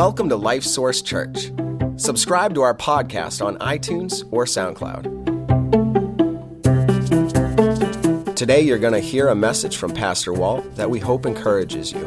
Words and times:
Welcome 0.00 0.30
to 0.30 0.36
Life 0.36 0.64
Source 0.64 1.02
Church. 1.02 1.52
Subscribe 1.96 2.54
to 2.54 2.62
our 2.62 2.74
podcast 2.74 3.44
on 3.44 3.58
iTunes 3.58 4.26
or 4.30 4.46
SoundCloud. 4.46 5.04
Today, 8.34 8.62
you're 8.62 8.78
going 8.78 8.94
to 8.94 9.00
hear 9.00 9.28
a 9.28 9.34
message 9.34 9.76
from 9.76 9.92
Pastor 9.92 10.32
Walt 10.32 10.74
that 10.76 10.88
we 10.88 11.00
hope 11.00 11.26
encourages 11.26 11.92
you. 11.92 12.00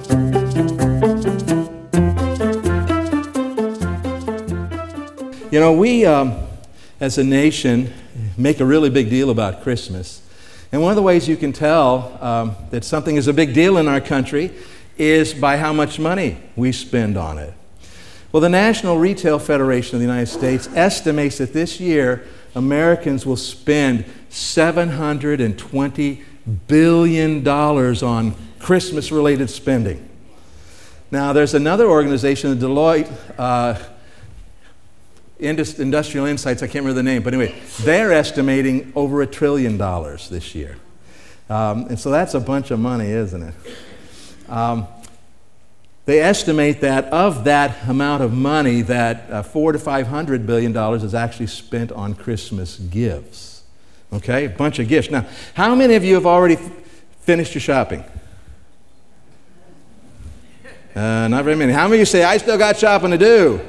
You 5.51 5.59
know, 5.59 5.73
we 5.73 6.03
um, 6.07 6.33
as 6.99 7.19
a 7.19 7.23
nation 7.23 7.93
make 8.39 8.59
a 8.59 8.65
really 8.65 8.89
big 8.89 9.11
deal 9.11 9.29
about 9.29 9.61
Christmas. 9.61 10.27
And 10.71 10.81
one 10.81 10.89
of 10.89 10.95
the 10.95 11.03
ways 11.03 11.27
you 11.29 11.37
can 11.37 11.53
tell 11.53 12.17
um, 12.23 12.55
that 12.71 12.83
something 12.83 13.17
is 13.17 13.27
a 13.27 13.33
big 13.33 13.53
deal 13.53 13.77
in 13.77 13.87
our 13.87 14.01
country 14.01 14.51
is 14.97 15.31
by 15.35 15.57
how 15.57 15.71
much 15.71 15.99
money 15.99 16.39
we 16.55 16.71
spend 16.71 17.17
on 17.17 17.37
it. 17.37 17.53
Well, 18.33 18.41
the 18.41 18.49
National 18.49 18.97
Retail 18.97 19.37
Federation 19.37 19.95
of 19.95 19.99
the 19.99 20.07
United 20.07 20.25
States 20.25 20.67
estimates 20.73 21.37
that 21.37 21.53
this 21.53 21.79
year 21.79 22.25
Americans 22.55 23.27
will 23.27 23.37
spend 23.37 24.05
$720 24.31 26.23
billion 26.67 27.47
on 27.47 28.35
Christmas 28.57 29.11
related 29.11 29.51
spending. 29.51 30.09
Now, 31.11 31.31
there's 31.31 31.53
another 31.53 31.85
organization, 31.85 32.57
the 32.57 32.65
Deloitte 32.65 33.15
uh, 33.37 33.79
Industrial 35.37 36.25
Insights, 36.25 36.63
I 36.63 36.65
can't 36.65 36.85
remember 36.85 36.95
the 36.95 37.03
name, 37.03 37.21
but 37.21 37.35
anyway, 37.35 37.53
they're 37.81 38.11
estimating 38.11 38.91
over 38.95 39.21
a 39.21 39.27
trillion 39.27 39.77
dollars 39.77 40.27
this 40.29 40.55
year. 40.55 40.77
Um, 41.51 41.85
and 41.85 41.99
so 41.99 42.09
that's 42.09 42.33
a 42.33 42.39
bunch 42.39 42.71
of 42.71 42.79
money, 42.79 43.09
isn't 43.09 43.43
it? 43.43 43.53
Um, 44.49 44.87
they 46.05 46.19
estimate 46.19 46.81
that 46.81 47.05
of 47.05 47.43
that 47.45 47.87
amount 47.87 48.23
of 48.23 48.33
money, 48.33 48.81
that 48.81 49.29
uh, 49.29 49.43
four 49.43 49.71
to 49.71 49.79
five 49.79 50.07
hundred 50.07 50.45
billion 50.45 50.73
dollars 50.73 51.03
is 51.03 51.13
actually 51.13 51.47
spent 51.47 51.91
on 51.91 52.13
Christmas 52.13 52.77
gifts. 52.77 53.63
Okay, 54.11 54.45
a 54.45 54.49
bunch 54.49 54.79
of 54.79 54.87
gifts. 54.87 55.09
Now, 55.09 55.25
how 55.53 55.73
many 55.75 55.95
of 55.95 56.03
you 56.03 56.15
have 56.15 56.25
already 56.25 56.55
f- 56.55 56.71
finished 57.21 57.55
your 57.55 57.61
shopping? 57.61 58.03
Uh, 60.95 61.27
not 61.27 61.43
very 61.43 61.55
many. 61.55 61.73
How 61.73 61.87
many 61.87 61.95
of 61.95 61.99
you 62.01 62.05
say, 62.05 62.23
I 62.23 62.37
still 62.37 62.57
got 62.57 62.77
shopping 62.77 63.09
to 63.11 63.17
do? 63.17 63.59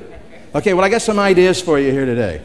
Okay, 0.55 0.75
well, 0.75 0.85
I 0.85 0.91
got 0.91 1.01
some 1.01 1.19
ideas 1.19 1.63
for 1.63 1.79
you 1.79 1.91
here 1.91 2.05
today. 2.05 2.43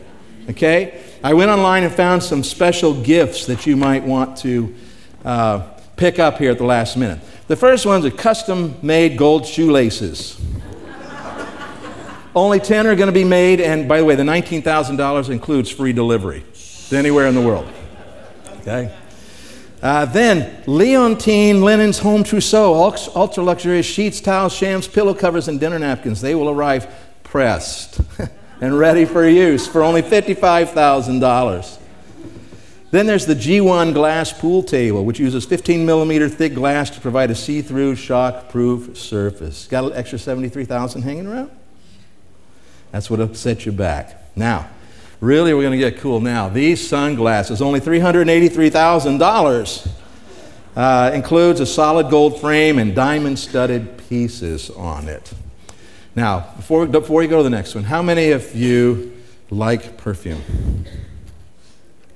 Okay? 0.50 1.04
I 1.22 1.34
went 1.34 1.52
online 1.52 1.84
and 1.84 1.94
found 1.94 2.24
some 2.24 2.44
special 2.44 2.94
gifts 3.04 3.46
that 3.48 3.66
you 3.66 3.76
might 3.76 4.04
want 4.04 4.38
to 4.38 4.74
uh, 5.26 5.60
pick 5.98 6.18
up 6.18 6.38
here 6.38 6.52
at 6.52 6.58
the 6.58 6.64
last 6.64 6.96
minute. 6.96 7.20
The 7.50 7.56
first 7.56 7.88
one's 7.88 8.06
a 8.06 8.12
custom 8.12 8.76
made 8.84 9.18
gold 9.18 9.44
shoelaces. 9.44 10.40
Only 12.36 12.60
10 12.60 12.86
are 12.86 12.96
going 12.96 13.08
to 13.08 13.12
be 13.12 13.24
made, 13.24 13.60
and 13.60 13.88
by 13.88 13.98
the 13.98 14.06
way, 14.06 14.14
the 14.14 14.22
$19,000 14.22 15.30
includes 15.32 15.72
free 15.72 15.92
delivery 15.92 16.44
to 16.90 16.96
anywhere 16.96 17.26
in 17.26 17.34
the 17.34 17.42
world. 17.42 17.68
Okay? 18.60 18.96
Uh, 19.82 20.06
then, 20.06 20.62
Leontine 20.68 21.64
Linens 21.64 21.98
Home 21.98 22.24
Trousseau, 22.24 22.76
ultra 23.16 23.42
luxurious 23.42 23.88
sheets, 23.88 24.22
towels, 24.22 24.54
shams, 24.54 24.88
pillow 24.88 25.16
covers, 25.16 25.48
and 25.48 25.60
dinner 25.60 25.80
napkins. 25.80 26.22
They 26.22 26.36
will 26.36 26.52
arrive 26.52 26.86
pressed 27.24 28.00
and 28.62 28.78
ready 28.78 29.06
for 29.06 29.28
use 29.28 29.66
for 29.66 29.82
only 29.82 30.04
$55,000. 30.04 31.79
Then 32.92 33.06
there's 33.06 33.28
the 33.28 33.36
G1 33.36 33.94
glass 33.94 34.34
pool 34.34 34.64
table, 34.64 35.06
which 35.06 35.20
uses 35.20 35.46
15 35.46 35.86
millimeter 35.86 36.28
thick 36.28 36.56
glass 36.56 36.90
to 36.92 37.00
provide 37.00 37.30
a 37.30 37.36
see 37.36 37.62
through, 37.62 37.96
shock 37.96 38.50
proof 38.50 38.98
surface. 38.98 39.68
Got 39.68 39.84
an 39.86 39.94
extra 39.94 40.18
73000 40.18 41.04
hanging 41.04 41.28
around? 41.28 41.52
That's 42.92 43.12
what 43.12 43.38
set 43.38 43.68
you 43.68 43.72
back. 43.72 44.36
Now, 44.36 44.68
really, 45.22 45.54
we're 45.54 45.62
going 45.62 45.80
to 45.80 45.90
get 45.90 46.00
cool 46.00 46.20
now. 46.20 46.50
These 46.50 46.88
sunglasses, 46.88 47.62
only 47.62 47.80
$383,000, 47.80 49.92
uh, 50.76 51.12
includes 51.14 51.60
a 51.60 51.68
solid 51.68 52.10
gold 52.10 52.42
frame 52.42 52.80
and 52.80 52.96
diamond 52.96 53.38
studded 53.38 54.00
pieces 54.10 54.72
on 54.72 55.08
it. 55.08 55.32
Now, 56.16 56.52
before, 56.56 56.88
before 56.88 57.22
you 57.22 57.30
go 57.30 57.38
to 57.38 57.44
the 57.44 57.52
next 57.52 57.76
one, 57.76 57.84
how 57.84 58.02
many 58.02 58.32
of 58.32 58.56
you 58.56 59.16
like 59.52 59.98
perfume? 59.98 60.42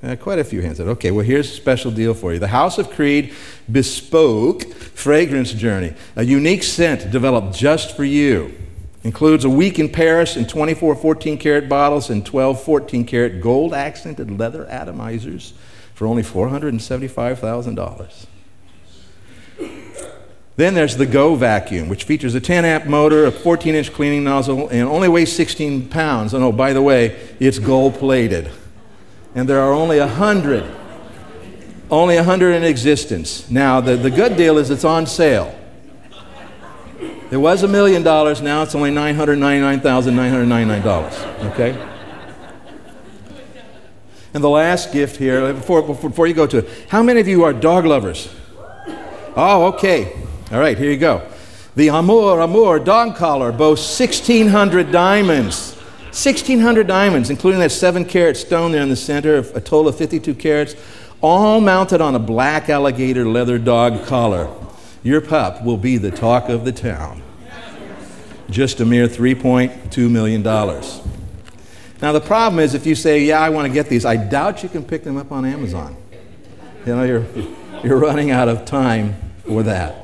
Uh, 0.03 0.15
quite 0.17 0.37
a 0.37 0.43
few 0.43 0.61
hands 0.61 0.81
up. 0.81 0.87
Okay, 0.87 1.11
well, 1.11 1.23
here's 1.23 1.49
a 1.49 1.55
special 1.55 1.89
deal 1.89 2.13
for 2.13 2.33
you. 2.33 2.39
The 2.39 2.49
House 2.49 2.77
of 2.77 2.89
Creed 2.89 3.33
Bespoke 3.71 4.65
Fragrance 4.73 5.53
Journey, 5.53 5.93
a 6.17 6.25
unique 6.25 6.63
scent 6.63 7.09
developed 7.09 7.55
just 7.55 7.95
for 7.95 8.03
you. 8.03 8.53
Includes 9.05 9.45
a 9.45 9.49
week 9.49 9.79
in 9.79 9.87
Paris 9.87 10.35
in 10.35 10.45
24 10.45 10.95
14 10.95 11.37
karat 11.37 11.69
bottles 11.69 12.09
and 12.09 12.25
12 12.25 12.61
14 12.63 13.05
karat 13.05 13.41
gold 13.41 13.73
accented 13.73 14.37
leather 14.37 14.65
atomizers 14.65 15.53
for 15.93 16.05
only 16.05 16.23
$475,000. 16.23 18.25
Then 20.55 20.73
there's 20.73 20.97
the 20.97 21.05
Go 21.05 21.35
vacuum, 21.35 21.87
which 21.87 22.03
features 22.03 22.35
a 22.35 22.41
10 22.41 22.65
amp 22.65 22.87
motor, 22.87 23.25
a 23.25 23.31
14 23.31 23.73
inch 23.73 23.93
cleaning 23.93 24.25
nozzle, 24.25 24.67
and 24.67 24.85
only 24.87 25.07
weighs 25.07 25.33
16 25.33 25.87
pounds. 25.87 26.33
And 26.33 26.43
oh, 26.43 26.51
by 26.51 26.73
the 26.73 26.81
way, 26.81 27.17
it's 27.39 27.57
gold 27.57 27.95
plated 27.95 28.51
and 29.35 29.49
there 29.49 29.59
are 29.59 29.73
only 29.73 29.99
a 29.99 30.07
hundred. 30.07 30.63
Only 31.89 32.17
a 32.17 32.23
hundred 32.23 32.53
in 32.53 32.63
existence. 32.63 33.49
Now, 33.49 33.81
the, 33.81 33.95
the 33.95 34.09
good 34.09 34.37
deal 34.37 34.57
is 34.57 34.69
it's 34.69 34.85
on 34.85 35.05
sale. 35.05 35.59
It 37.31 37.37
was 37.37 37.63
a 37.63 37.67
million 37.67 38.03
dollars, 38.03 38.41
now 38.41 38.61
it's 38.61 38.75
only 38.75 38.91
$999,999. 38.91 41.51
Okay? 41.51 41.89
And 44.35 44.43
the 44.43 44.49
last 44.49 44.91
gift 44.91 45.17
here, 45.17 45.53
before, 45.53 45.81
before 45.81 46.27
you 46.27 46.33
go 46.33 46.47
to 46.47 46.59
it, 46.59 46.69
how 46.89 47.03
many 47.03 47.19
of 47.19 47.27
you 47.27 47.43
are 47.43 47.53
dog 47.53 47.85
lovers? 47.85 48.33
Oh, 49.35 49.73
okay. 49.73 50.13
All 50.51 50.59
right, 50.59 50.77
here 50.77 50.91
you 50.91 50.97
go. 50.97 51.27
The 51.75 51.87
Amour 51.87 52.39
Amour 52.39 52.79
dog 52.79 53.15
collar 53.15 53.51
boasts 53.51 53.99
1,600 53.99 54.91
diamonds. 54.91 55.75
1,600 56.13 56.85
diamonds, 56.85 57.31
including 57.31 57.59
that 57.59 57.71
seven 57.71 58.05
carat 58.05 58.37
stone 58.37 58.71
there 58.71 58.83
in 58.83 58.89
the 58.89 58.95
center, 58.95 59.37
a 59.37 59.59
total 59.59 59.87
of 59.87 59.97
52 59.97 60.35
carats, 60.35 60.75
all 61.21 61.59
mounted 61.59 62.01
on 62.01 62.13
a 62.13 62.19
black 62.19 62.69
alligator 62.69 63.27
leather 63.27 63.57
dog 63.57 64.05
collar. 64.05 64.47
Your 65.01 65.21
pup 65.21 65.63
will 65.63 65.77
be 65.77 65.97
the 65.97 66.11
talk 66.11 66.49
of 66.49 66.65
the 66.65 66.71
town. 66.71 67.23
Just 68.47 68.79
a 68.79 68.85
mere 68.85 69.07
$3.2 69.07 70.11
million. 70.11 70.43
Now, 70.43 72.11
the 72.11 72.21
problem 72.21 72.59
is 72.59 72.75
if 72.75 72.85
you 72.85 72.93
say, 72.93 73.23
Yeah, 73.23 73.39
I 73.39 73.49
want 73.49 73.67
to 73.67 73.73
get 73.73 73.89
these, 73.89 74.05
I 74.05 74.15
doubt 74.15 74.61
you 74.61 74.69
can 74.69 74.83
pick 74.83 75.03
them 75.03 75.17
up 75.17 75.31
on 75.31 75.45
Amazon. 75.45 75.97
You 76.85 76.95
know, 76.95 77.03
you're, 77.03 77.25
you're 77.83 77.97
running 77.97 78.29
out 78.29 78.49
of 78.49 78.65
time 78.65 79.15
for 79.47 79.63
that. 79.63 80.02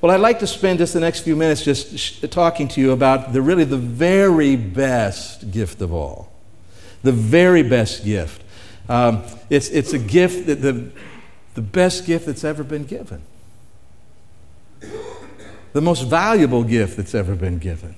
Well, 0.00 0.10
I'd 0.12 0.20
like 0.20 0.38
to 0.38 0.46
spend 0.46 0.78
just 0.78 0.94
the 0.94 1.00
next 1.00 1.20
few 1.20 1.36
minutes 1.36 1.62
just 1.62 1.98
sh- 1.98 2.20
talking 2.30 2.68
to 2.68 2.80
you 2.80 2.92
about 2.92 3.34
the 3.34 3.42
really 3.42 3.64
the 3.64 3.76
very 3.76 4.56
best 4.56 5.50
gift 5.50 5.82
of 5.82 5.92
all. 5.92 6.32
The 7.02 7.12
very 7.12 7.62
best 7.62 8.04
gift. 8.04 8.42
Um, 8.88 9.24
it's, 9.50 9.68
it's 9.68 9.92
a 9.92 9.98
gift 9.98 10.46
that 10.46 10.62
the, 10.62 10.90
the 11.54 11.60
best 11.60 12.06
gift 12.06 12.26
that's 12.26 12.44
ever 12.44 12.64
been 12.64 12.84
given. 12.84 13.22
The 15.72 15.82
most 15.82 16.02
valuable 16.02 16.64
gift 16.64 16.96
that's 16.96 17.14
ever 17.14 17.34
been 17.34 17.58
given. 17.58 17.94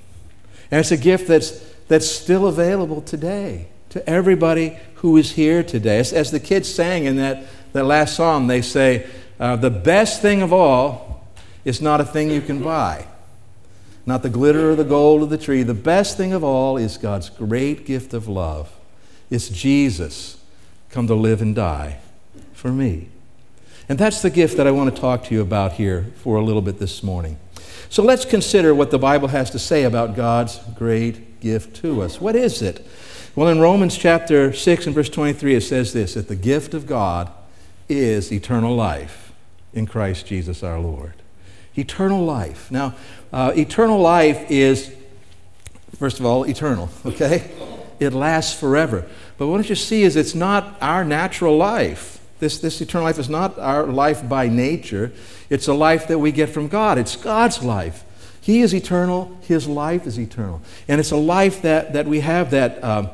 And 0.71 0.81
it's 0.81 0.91
a 0.91 0.97
gift 0.97 1.29
that's, 1.29 1.61
that's 1.87 2.11
still 2.11 2.49
available 2.49 3.01
today 3.01 3.69
to 3.91 4.07
everybody 4.09 4.77
who 4.97 5.17
is 5.17 5.33
here 5.33 5.63
today. 5.63 5.99
As, 5.99 6.13
as 6.13 6.33
the 6.33 6.41
kids 6.41 6.69
sang 6.69 7.05
in 7.05 7.17
that, 7.17 7.45
that 7.75 7.85
last 7.85 8.17
psalm, 8.17 8.49
they 8.49 8.61
say, 8.61 9.07
uh, 9.39 9.55
The 9.55 9.71
best 9.71 10.21
thing 10.21 10.43
of 10.43 10.53
all 10.53 11.12
it's 11.65 11.81
not 11.81 12.01
a 12.01 12.05
thing 12.05 12.31
you 12.31 12.41
can 12.41 12.63
buy, 12.63 13.07
not 14.05 14.23
the 14.23 14.29
glitter 14.29 14.71
or 14.71 14.77
the 14.77 14.85
gold 14.85 15.23
of 15.23 15.31
the 15.31 15.39
tree. 15.39 15.63
The 15.63 15.75
best 15.75 16.17
thing 16.17 16.33
of 16.33 16.43
all 16.43 16.77
is 16.77 16.97
God's 16.97 17.31
great 17.31 17.87
gift 17.87 18.15
of 18.15 18.29
love. 18.29 18.73
It's 19.31 19.49
Jesus 19.49 20.43
come 20.91 21.07
to 21.07 21.15
live 21.15 21.41
and 21.41 21.55
die 21.55 22.01
for 22.53 22.71
me. 22.71 23.09
And 23.89 23.99
that's 23.99 24.23
the 24.23 24.31
gift 24.31 24.57
that 24.57 24.67
I 24.67 24.71
want 24.71 24.95
to 24.95 25.01
talk 25.01 25.25
to 25.25 25.35
you 25.35 25.41
about 25.41 25.73
here 25.73 26.13
for 26.17 26.37
a 26.37 26.45
little 26.45 26.63
bit 26.63 26.79
this 26.79 27.03
morning. 27.03 27.39
So 27.89 28.03
let's 28.03 28.25
consider 28.25 28.75
what 28.75 28.91
the 28.91 28.99
Bible 28.99 29.29
has 29.29 29.51
to 29.51 29.59
say 29.59 29.85
about 29.85 30.17
God's 30.17 30.59
great 30.75 31.41
gift 31.41 31.77
to 31.83 32.03
us. 32.03 32.21
What 32.21 32.37
is 32.37 32.63
it? 32.63 32.87
Well, 33.35 33.49
in 33.49 33.61
Romans 33.61 33.97
chapter 33.97 34.53
6 34.53 34.87
and 34.87 34.95
verse 34.95 35.09
23, 35.09 35.55
it 35.57 35.63
says 35.63 35.93
this 35.93 36.15
that 36.15 36.29
the 36.29 36.37
gift 36.37 36.75
of 36.75 36.87
God 36.87 37.31
is 37.89 38.33
eternal 38.33 38.75
life 38.75 39.33
in 39.73 39.87
Christ 39.87 40.27
Jesus 40.27 40.63
our 40.63 40.79
Lord. 40.79 41.22
Eternal 41.77 42.25
life. 42.25 42.71
Now, 42.71 42.95
uh, 43.33 43.53
eternal 43.57 44.01
life 44.01 44.51
is, 44.51 44.93
first 45.99 46.21
of 46.21 46.27
all, 46.27 46.45
eternal, 46.45 46.91
okay? 47.07 47.51
It 47.99 48.13
lasts 48.13 48.59
forever. 48.59 49.07
But 49.39 49.47
what 49.47 49.69
you 49.69 49.75
see 49.75 50.03
is 50.03 50.17
it's 50.17 50.35
not 50.35 50.77
our 50.81 51.05
natural 51.05 51.57
life. 51.57 52.21
This, 52.41 52.59
this 52.59 52.81
eternal 52.81 53.07
life 53.07 53.19
is 53.19 53.29
not 53.29 53.59
our 53.59 53.87
life 53.87 54.29
by 54.29 54.49
nature. 54.49 55.13
It's 55.49 55.69
a 55.69 55.75
life 55.75 56.09
that 56.09 56.19
we 56.19 56.33
get 56.33 56.49
from 56.49 56.69
God. 56.69 56.99
It's 56.99 57.17
God's 57.17 57.63
life. 57.63 58.05
He 58.41 58.61
is 58.61 58.75
eternal, 58.75 59.39
His 59.43 59.69
life 59.69 60.05
is 60.05 60.19
eternal. 60.19 60.61
And 60.89 60.99
it's 60.99 61.13
a 61.13 61.17
life 61.17 61.63
that, 61.63 61.93
that 61.93 62.07
we 62.07 62.21
have 62.21 62.51
that 62.51 62.83
um, 62.83 63.09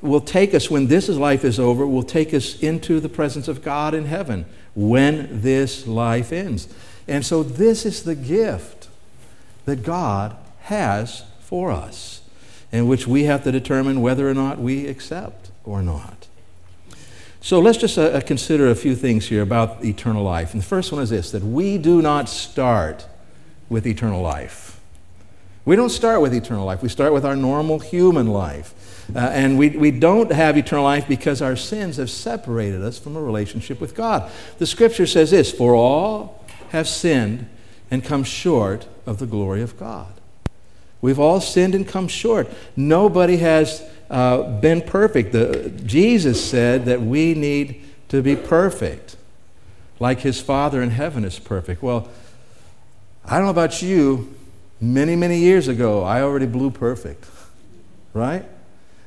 will 0.00 0.22
take 0.22 0.54
us, 0.54 0.70
when 0.70 0.86
this 0.86 1.08
life 1.10 1.44
is 1.44 1.60
over, 1.60 1.86
will 1.86 2.02
take 2.02 2.32
us 2.32 2.58
into 2.60 2.98
the 2.98 3.10
presence 3.10 3.48
of 3.48 3.62
God 3.62 3.92
in 3.92 4.06
heaven 4.06 4.46
when 4.74 5.42
this 5.42 5.86
life 5.86 6.32
ends. 6.32 6.68
And 7.08 7.24
so, 7.24 7.42
this 7.42 7.86
is 7.86 8.02
the 8.02 8.14
gift 8.14 8.88
that 9.64 9.82
God 9.82 10.36
has 10.62 11.24
for 11.40 11.70
us, 11.70 12.22
and 12.72 12.88
which 12.88 13.06
we 13.06 13.24
have 13.24 13.44
to 13.44 13.52
determine 13.52 14.00
whether 14.00 14.28
or 14.28 14.34
not 14.34 14.58
we 14.58 14.86
accept 14.86 15.50
or 15.64 15.82
not. 15.82 16.26
So, 17.40 17.60
let's 17.60 17.78
just 17.78 17.96
uh, 17.96 18.20
consider 18.22 18.68
a 18.68 18.74
few 18.74 18.96
things 18.96 19.26
here 19.28 19.42
about 19.42 19.84
eternal 19.84 20.24
life. 20.24 20.52
And 20.52 20.62
the 20.62 20.66
first 20.66 20.90
one 20.90 21.00
is 21.00 21.10
this 21.10 21.30
that 21.30 21.42
we 21.42 21.78
do 21.78 22.02
not 22.02 22.28
start 22.28 23.06
with 23.68 23.86
eternal 23.86 24.20
life. 24.20 24.80
We 25.64 25.74
don't 25.74 25.90
start 25.90 26.20
with 26.20 26.32
eternal 26.32 26.64
life, 26.64 26.82
we 26.82 26.88
start 26.88 27.12
with 27.12 27.24
our 27.24 27.36
normal 27.36 27.80
human 27.80 28.28
life. 28.28 28.72
Uh, 29.14 29.18
and 29.18 29.56
we, 29.58 29.70
we 29.70 29.92
don't 29.92 30.32
have 30.32 30.56
eternal 30.56 30.84
life 30.84 31.06
because 31.06 31.40
our 31.40 31.54
sins 31.54 31.96
have 31.96 32.10
separated 32.10 32.82
us 32.82 32.98
from 32.98 33.16
a 33.16 33.20
relationship 33.20 33.80
with 33.80 33.94
God. 33.94 34.30
The 34.58 34.66
scripture 34.66 35.06
says 35.06 35.30
this 35.30 35.52
For 35.52 35.74
all 35.74 36.44
have 36.70 36.88
sinned 36.88 37.48
and 37.90 38.04
come 38.04 38.24
short 38.24 38.86
of 39.06 39.18
the 39.18 39.26
glory 39.26 39.62
of 39.62 39.78
God. 39.78 40.12
We've 41.00 41.18
all 41.18 41.40
sinned 41.40 41.74
and 41.74 41.86
come 41.86 42.08
short. 42.08 42.48
Nobody 42.74 43.36
has 43.38 43.82
uh, 44.10 44.60
been 44.60 44.80
perfect. 44.80 45.32
The, 45.32 45.70
Jesus 45.84 46.44
said 46.44 46.86
that 46.86 47.00
we 47.02 47.34
need 47.34 47.82
to 48.08 48.22
be 48.22 48.36
perfect, 48.36 49.16
like 50.00 50.20
his 50.20 50.40
Father 50.40 50.82
in 50.82 50.90
heaven 50.90 51.24
is 51.24 51.38
perfect. 51.38 51.82
Well, 51.82 52.08
I 53.24 53.36
don't 53.36 53.44
know 53.44 53.50
about 53.50 53.82
you, 53.82 54.34
many, 54.80 55.16
many 55.16 55.38
years 55.38 55.68
ago, 55.68 56.02
I 56.02 56.22
already 56.22 56.46
blew 56.46 56.70
perfect, 56.70 57.26
right? 58.14 58.44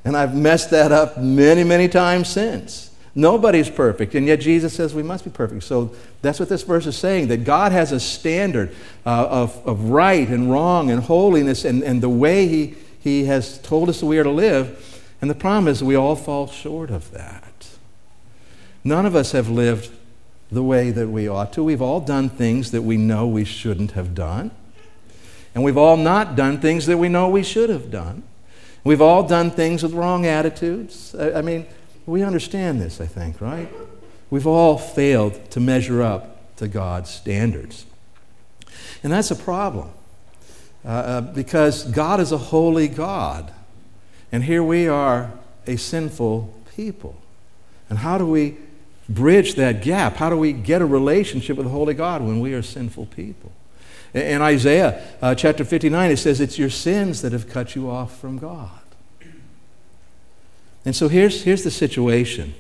And 0.04 0.16
I've 0.16 0.36
messed 0.36 0.72
that 0.72 0.92
up 0.92 1.18
many, 1.18 1.64
many 1.64 1.88
times 1.88 2.30
since. 2.30 2.89
Nobody's 3.16 3.70
perfect, 3.70 4.14
and 4.16 4.28
yet 4.28 4.40
Jesus 4.40 4.74
says 4.74 4.94
we 4.94 5.04
must 5.04 5.24
be 5.24 5.32
perfect. 5.32 5.64
So 5.64 5.92
that's 6.22 6.40
what 6.40 6.50
this 6.50 6.64
verse 6.64 6.86
is 6.86 6.96
saying 6.96 7.28
that 7.30 7.44
God 7.44 7.72
has 7.72 7.92
a 7.92 8.00
standard 8.00 8.76
uh, 9.06 9.28
of, 9.30 9.68
of 9.68 9.90
right 9.90 10.28
and 10.28 10.52
wrong 10.52 10.92
and 10.92 11.04
holiness 11.04 11.66
and, 11.66 11.84
and 11.84 12.02
the 12.02 12.10
way 12.10 12.48
he, 12.48 12.76
he 13.00 13.26
has 13.26 13.58
told 13.60 13.90
us 13.90 14.00
that 14.00 14.06
we 14.06 14.20
are 14.20 14.24
to 14.24 14.30
live. 14.30 14.86
And 15.22 15.30
the 15.30 15.36
problem 15.36 15.68
is 15.68 15.84
we 15.84 15.96
all 15.96 16.16
fall 16.16 16.48
short 16.48 16.92
of 16.92 17.12
that. 17.12 17.70
None 18.84 19.06
of 19.06 19.16
us 19.16 19.32
have 19.34 19.50
lived 19.50 19.92
the 20.52 20.64
way 20.64 20.92
that 20.92 21.10
we 21.10 21.28
ought 21.28 21.52
to. 21.54 21.64
We've 21.64 21.82
all 21.82 22.00
done 22.00 22.30
things 22.30 22.72
that 22.72 22.84
we 22.84 22.98
know 22.98 23.28
we 23.28 23.44
shouldn't 23.44 23.92
have 23.92 24.16
done. 24.16 24.52
And 25.54 25.64
we've 25.64 25.78
all 25.78 25.98
not 25.98 26.36
done 26.36 26.60
things 26.60 26.86
that 26.86 26.98
we 26.98 27.10
know 27.10 27.28
we 27.28 27.44
should 27.44 27.70
have 27.70 27.92
done. 27.92 28.24
We've 28.84 29.02
all 29.02 29.24
done 29.28 29.52
things 29.52 29.84
with 29.84 29.94
wrong 29.94 30.26
attitudes. 30.26 31.14
I, 31.16 31.40
I 31.40 31.42
mean, 31.42 31.66
we 32.10 32.24
understand 32.24 32.82
this, 32.82 33.00
I 33.00 33.06
think, 33.06 33.40
right? 33.40 33.70
We've 34.30 34.48
all 34.48 34.78
failed 34.78 35.52
to 35.52 35.60
measure 35.60 36.02
up 36.02 36.56
to 36.58 36.68
God's 36.68 37.10
standards. 37.10 37.86
And 39.04 39.12
that's 39.14 39.32
a 39.32 39.36
problem 39.36 39.90
uh, 40.84 40.88
uh, 40.88 41.22
because 41.22 41.86
God 41.86 42.20
is 42.20 42.32
a 42.32 42.38
holy 42.38 42.88
God. 42.88 43.52
And 44.32 44.44
here 44.44 44.64
we 44.64 44.88
are, 44.88 45.32
a 45.66 45.78
sinful 45.78 46.54
people. 46.76 47.16
And 47.90 48.00
how 48.00 48.18
do 48.18 48.26
we 48.26 48.58
bridge 49.08 49.56
that 49.56 49.82
gap? 49.82 50.18
How 50.18 50.30
do 50.30 50.38
we 50.38 50.54
get 50.54 50.82
a 50.82 50.86
relationship 50.86 51.58
with 51.58 51.66
the 51.66 51.72
holy 51.72 51.94
God 51.94 52.22
when 52.22 52.40
we 52.40 52.54
are 52.54 52.62
sinful 52.62 53.08
people? 53.08 53.52
In 54.14 54.42
Isaiah 54.42 55.04
uh, 55.22 55.36
chapter 55.36 55.64
59, 55.64 56.12
it 56.12 56.18
says, 56.18 56.42
It's 56.42 56.58
your 56.58 56.70
sins 56.70 57.22
that 57.22 57.32
have 57.32 57.50
cut 57.50 57.76
you 57.76 57.90
off 57.90 58.20
from 58.20 58.38
God. 58.38 58.80
And 60.86 60.96
so 60.96 61.08
here's, 61.08 61.44
here's 61.44 61.64
the 61.64 61.72
situation. 61.72 62.54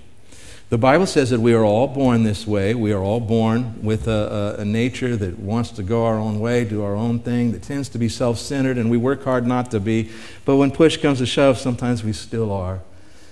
The 0.70 0.78
Bible 0.78 1.08
says 1.08 1.32
that 1.32 1.40
we 1.40 1.54
are 1.54 1.66
all 1.66 1.88
born 1.88 2.24
this 2.24 2.46
way. 2.46 2.76
We 2.76 2.92
are 2.92 3.02
all 3.02 3.20
born 3.20 3.82
with 3.82 4.08
a, 4.08 4.56
a, 4.58 4.62
a, 4.62 4.66
nature 4.66 5.18
that 5.18 5.40
wants 5.40 5.72
to 5.72 5.84
go 5.84 6.06
our 6.06 6.20
own 6.20 6.40
way, 6.40 6.64
do 6.64 6.84
our 6.84 6.96
own 6.96 7.20
thing, 7.20 7.54
that 7.54 7.64
tends 7.64 7.90
to 7.90 7.98
be 7.98 8.08
self 8.08 8.38
centered, 8.38 8.78
and 8.78 8.92
we 8.92 8.98
work 8.98 9.24
hard 9.24 9.48
not 9.48 9.72
to 9.72 9.80
be. 9.80 10.12
But 10.46 10.58
when 10.58 10.70
push 10.70 10.98
comes 10.98 11.18
to 11.20 11.26
shove, 11.26 11.58
sometimes 11.58 12.04
we 12.04 12.14
still 12.14 12.52
are. 12.52 12.82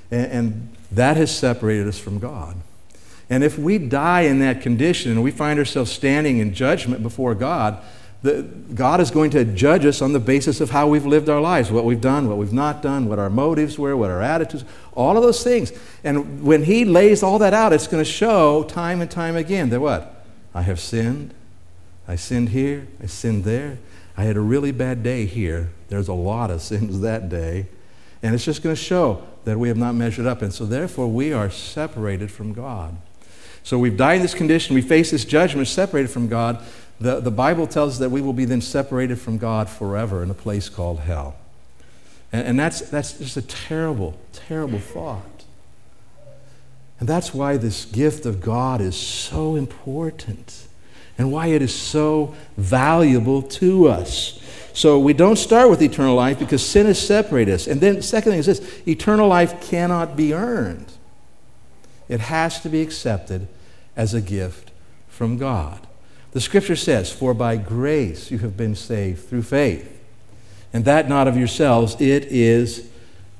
And, 0.09 0.31
and 0.31 0.75
that 0.91 1.15
has 1.17 1.35
separated 1.35 1.87
us 1.87 1.99
from 1.99 2.17
God. 2.17 2.57
And 3.29 3.43
if 3.43 3.59
we 3.59 3.77
die 3.77 4.21
in 4.21 4.39
that 4.39 4.61
condition 4.61 5.11
and 5.11 5.21
we 5.21 5.29
find 5.31 5.59
ourselves 5.59 5.91
standing 5.91 6.39
in 6.39 6.55
judgment 6.55 7.03
before 7.03 7.35
God, 7.35 7.83
God 8.23 8.99
is 8.99 9.11
going 9.11 9.29
to 9.31 9.45
judge 9.45 9.85
us 9.85 10.01
on 10.01 10.13
the 10.13 10.19
basis 10.19 10.59
of 10.59 10.71
how 10.71 10.87
we've 10.87 11.05
lived 11.05 11.29
our 11.29 11.39
lives, 11.39 11.71
what 11.71 11.85
we've 11.85 12.01
done, 12.01 12.27
what 12.27 12.37
we've 12.37 12.53
not 12.53 12.81
done, 12.81 13.07
what 13.07 13.19
our 13.19 13.29
motives 13.29 13.77
were, 13.77 13.95
what 13.95 14.09
our 14.09 14.21
attitudes, 14.21 14.65
all 14.93 15.17
of 15.17 15.23
those 15.23 15.43
things. 15.43 15.71
And 16.03 16.43
when 16.43 16.63
He 16.63 16.83
lays 16.83 17.21
all 17.21 17.37
that 17.39 17.53
out, 17.53 17.73
it's 17.73 17.87
going 17.87 18.03
to 18.03 18.09
show 18.09 18.63
time 18.63 19.01
and 19.01 19.09
time 19.09 19.35
again 19.35 19.69
that 19.69 19.79
what? 19.79 20.25
I 20.53 20.63
have 20.63 20.79
sinned. 20.79 21.33
I 22.07 22.15
sinned 22.15 22.49
here. 22.49 22.87
I 23.01 23.05
sinned 23.05 23.43
there. 23.43 23.77
I 24.17 24.23
had 24.23 24.35
a 24.35 24.41
really 24.41 24.71
bad 24.71 25.03
day 25.03 25.25
here. 25.25 25.69
There's 25.89 26.07
a 26.07 26.13
lot 26.13 26.49
of 26.49 26.61
sins 26.61 27.01
that 27.01 27.29
day. 27.29 27.67
And 28.23 28.33
it's 28.33 28.45
just 28.45 28.63
going 28.63 28.75
to 28.75 28.81
show 28.81 29.23
that 29.43 29.59
we 29.59 29.67
have 29.67 29.77
not 29.77 29.93
measured 29.93 30.25
up. 30.25 30.41
And 30.41 30.51
so, 30.51 30.65
therefore, 30.65 31.07
we 31.07 31.31
are 31.31 31.51
separated 31.51 32.31
from 32.31 32.53
God. 32.53 32.97
So, 33.61 33.77
we've 33.77 33.95
died 33.95 34.15
in 34.15 34.21
this 34.23 34.33
condition. 34.33 34.73
We 34.73 34.81
face 34.81 35.11
this 35.11 35.23
judgment, 35.23 35.67
separated 35.67 36.09
from 36.09 36.27
God. 36.27 36.63
The, 36.99 37.19
the 37.19 37.31
Bible 37.31 37.67
tells 37.67 37.93
us 37.93 37.99
that 37.99 38.09
we 38.09 38.21
will 38.21 38.33
be 38.33 38.45
then 38.45 38.61
separated 38.61 39.19
from 39.19 39.37
God 39.37 39.69
forever 39.69 40.23
in 40.23 40.29
a 40.31 40.35
place 40.35 40.67
called 40.69 41.01
hell. 41.01 41.35
And, 42.31 42.47
and 42.47 42.59
that's, 42.59 42.81
that's 42.81 43.13
just 43.13 43.37
a 43.37 43.41
terrible, 43.41 44.19
terrible 44.33 44.79
thought. 44.79 45.45
And 46.99 47.07
that's 47.07 47.33
why 47.33 47.57
this 47.57 47.85
gift 47.85 48.25
of 48.25 48.41
God 48.41 48.81
is 48.81 48.95
so 48.97 49.55
important 49.55 50.67
and 51.17 51.31
why 51.31 51.47
it 51.47 51.61
is 51.61 51.73
so 51.73 52.35
valuable 52.57 53.41
to 53.41 53.87
us. 53.87 54.39
So 54.73 54.99
we 54.99 55.13
don't 55.13 55.37
start 55.37 55.69
with 55.69 55.81
eternal 55.81 56.15
life 56.15 56.37
because 56.37 56.63
sin 56.63 56.85
has 56.85 56.99
separated 56.99 57.53
us. 57.53 57.67
And 57.67 57.81
then 57.81 58.01
second 58.01 58.31
thing 58.31 58.39
is 58.39 58.45
this 58.45 58.87
eternal 58.87 59.27
life 59.27 59.61
cannot 59.61 60.15
be 60.15 60.33
earned, 60.33 60.91
it 62.07 62.19
has 62.21 62.61
to 62.61 62.69
be 62.69 62.81
accepted 62.81 63.47
as 63.95 64.13
a 64.13 64.21
gift 64.21 64.71
from 65.07 65.37
God. 65.37 65.86
The 66.31 66.41
scripture 66.41 66.75
says, 66.75 67.11
For 67.11 67.33
by 67.33 67.57
grace 67.57 68.31
you 68.31 68.39
have 68.39 68.57
been 68.57 68.75
saved 68.75 69.27
through 69.27 69.43
faith. 69.43 69.93
And 70.73 70.85
that 70.85 71.07
not 71.07 71.27
of 71.27 71.37
yourselves, 71.37 71.95
it 71.99 72.25
is 72.25 72.89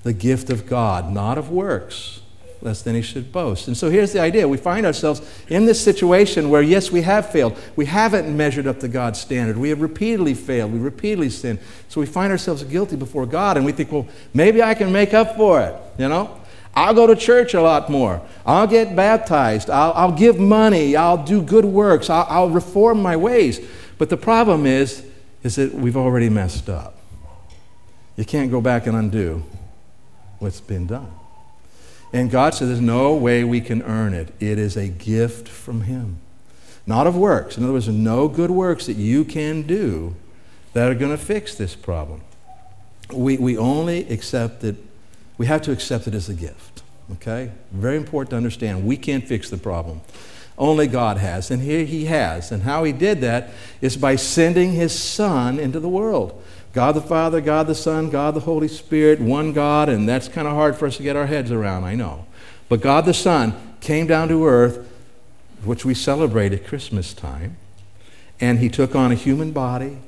the 0.04 0.14
gift 0.14 0.50
of 0.50 0.66
God, 0.66 1.12
not 1.12 1.38
of 1.38 1.50
works, 1.52 2.22
lest 2.62 2.88
any 2.88 3.02
should 3.02 3.32
boast. 3.32 3.68
And 3.68 3.76
so 3.76 3.90
here's 3.90 4.14
the 4.14 4.22
idea. 4.22 4.48
We 4.48 4.58
find 4.58 4.86
ourselves 4.86 5.22
in 5.50 5.66
this 5.66 5.84
situation 5.84 6.50
where, 6.50 6.62
yes, 6.62 6.92
we 6.92 7.02
have 7.02 7.30
failed. 7.30 7.58
We 7.76 7.86
haven't 7.86 8.36
measured 8.36 8.68
up 8.68 8.80
to 8.80 8.88
God's 8.88 9.20
standard. 9.20 9.58
We 9.58 9.70
have 9.70 9.82
repeatedly 9.82 10.34
failed. 10.34 10.72
We 10.72 10.80
repeatedly 10.80 11.30
sinned. 11.30 11.60
So 11.90 12.00
we 12.00 12.08
find 12.08 12.32
ourselves 12.32 12.64
guilty 12.64 12.96
before 12.96 13.26
God, 13.26 13.58
and 13.58 13.66
we 13.66 13.74
think, 13.74 13.92
well, 13.92 14.08
maybe 14.34 14.64
I 14.64 14.74
can 14.74 14.92
make 14.92 15.14
up 15.14 15.36
for 15.36 15.62
it, 15.62 15.76
you 15.98 16.08
know? 16.08 16.40
I'll 16.78 16.94
go 16.94 17.08
to 17.08 17.16
church 17.16 17.56
a 17.56 17.62
lot 17.62 17.90
more. 17.90 18.22
I'll 18.46 18.68
get 18.68 18.96
baptized. 18.96 19.68
I'll, 19.68 19.94
I'll 19.94 20.12
give 20.12 20.40
money. 20.40 20.96
I'll 20.96 21.24
do 21.24 21.42
good 21.42 21.66
works. 21.66 22.08
I'll, 22.08 22.28
I'll 22.30 22.50
reform 22.52 23.02
my 23.02 23.16
ways. 23.16 23.60
But 23.98 24.10
the 24.10 24.18
problem 24.18 24.68
is, 24.68 25.04
is 25.42 25.56
that 25.56 25.74
we've 25.74 25.98
already 25.98 26.30
messed 26.30 26.70
up. 26.70 27.00
You 28.16 28.26
can't 28.26 28.52
go 28.52 28.62
back 28.62 28.86
and 28.86 28.96
undo 28.96 29.44
what's 30.38 30.62
been 30.62 30.86
done. 30.86 31.12
And 32.14 32.30
God 32.30 32.54
says 32.54 32.68
there's 32.68 32.80
no 32.80 33.16
way 33.16 33.44
we 33.44 33.60
can 33.60 33.82
earn 33.82 34.14
it. 34.14 34.32
It 34.40 34.60
is 34.60 34.78
a 34.78 34.88
gift 34.88 35.48
from 35.48 35.82
Him, 35.82 36.20
not 36.86 37.08
of 37.08 37.18
works. 37.18 37.58
In 37.58 37.64
other 37.64 37.74
words, 37.74 37.88
no 37.88 38.28
good 38.28 38.52
works 38.52 38.86
that 38.86 38.98
you 38.98 39.26
can 39.26 39.64
do 39.64 40.16
that 40.74 40.92
are 40.92 40.96
going 40.96 41.12
to 41.12 41.18
fix 41.18 41.56
this 41.56 41.76
problem. 41.76 42.22
We, 43.12 43.38
we 43.38 43.58
only 43.58 44.08
accept 44.10 44.64
it 44.64 44.76
we 45.38 45.46
have 45.46 45.62
to 45.64 45.72
accept 45.72 46.08
it 46.08 46.14
as 46.14 46.30
a 46.30 46.34
gift. 46.34 46.84
Okay? 47.14 47.52
Very 47.72 47.98
important 47.98 48.32
to 48.32 48.38
understand. 48.38 48.86
We 48.86 48.98
can't 48.98 49.26
fix 49.26 49.50
the 49.50 49.58
problem. 49.58 50.02
Only 50.58 50.88
God 50.88 51.18
has. 51.18 51.52
And 51.52 51.62
here 51.62 51.86
He 51.86 52.06
has. 52.06 52.52
And 52.52 52.64
how 52.64 52.84
He 52.84 52.92
did 52.92 53.22
that 53.22 53.50
is 53.82 53.96
by 53.96 54.16
sending 54.16 54.74
His 54.74 54.98
Son 54.98 55.60
into 55.60 55.80
the 55.80 55.90
world. 55.90 56.42
God 56.74 56.94
the 56.94 57.02
Father, 57.02 57.42
God 57.42 57.68
the 57.68 57.76
Son, 57.76 58.10
God 58.10 58.34
the 58.34 58.42
Holy 58.42 58.68
Spirit, 58.68 59.20
one 59.20 59.54
God, 59.54 59.90
and 59.90 60.08
that's 60.08 60.28
kind 60.28 60.48
of 60.48 60.54
hard 60.54 60.76
for 60.76 60.86
us 60.86 60.98
to 60.98 61.04
get 61.04 61.16
our 61.16 61.26
heads 61.26 61.52
around, 61.52 61.86
I 61.86 61.96
know. 61.96 62.26
But 62.70 62.82
God 62.82 63.06
the 63.06 63.14
Son 63.14 63.56
came 63.80 64.06
down 64.06 64.28
to 64.28 64.46
earth, 64.46 64.88
which 65.64 65.86
we 65.86 65.94
celebrate 65.94 66.54
at 66.54 66.68
Christmas 66.68 67.14
time, 67.14 67.58
and 68.40 68.60
He 68.60 68.70
took 68.70 68.96
on 68.96 69.12
a 69.12 69.16
human 69.16 69.52
body 69.52 70.00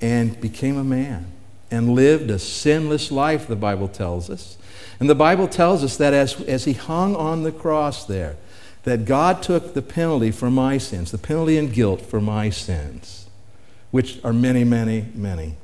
and 0.00 0.40
became 0.40 0.76
a 0.76 0.84
man 0.84 1.32
and 1.70 1.94
lived 1.94 2.30
a 2.30 2.38
sinless 2.38 3.10
life, 3.10 3.46
the 3.46 3.56
Bible 3.56 3.88
tells 3.88 4.30
us. 4.30 4.56
And 5.00 5.10
the 5.10 5.14
Bible 5.14 5.48
tells 5.48 5.84
us 5.84 5.96
that 5.96 6.14
as, 6.14 6.40
as 6.42 6.64
he 6.64 6.72
hung 6.72 7.14
on 7.16 7.42
the 7.42 7.52
cross 7.52 8.04
there, 8.04 8.36
that 8.84 9.04
God 9.04 9.42
took 9.42 9.74
the 9.74 9.82
penalty 9.82 10.30
for 10.30 10.50
my 10.50 10.78
sins, 10.78 11.10
the 11.10 11.18
penalty 11.18 11.58
and 11.58 11.72
guilt 11.72 12.00
for 12.00 12.20
my 12.20 12.50
sins. 12.50 13.26
which 13.90 14.22
are 14.24 14.32
many, 14.32 14.64
many, 14.64 15.06
many. 15.14 15.54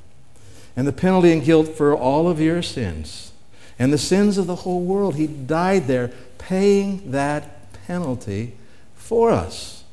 And 0.75 0.87
the 0.87 0.93
penalty 0.93 1.33
and 1.33 1.45
guilt 1.45 1.69
for 1.69 1.95
all 1.95 2.29
of 2.29 2.41
your 2.41 2.63
sins 2.63 3.33
and 3.79 3.93
the 3.93 3.99
sins 3.99 4.39
of 4.39 4.47
the 4.47 4.57
whole 4.57 4.81
world. 4.81 5.17
He 5.17 5.27
died 5.27 5.87
there 5.87 6.11
paying 6.39 7.11
that 7.11 7.73
penalty 7.87 8.55
for 8.95 9.31
us 9.31 9.85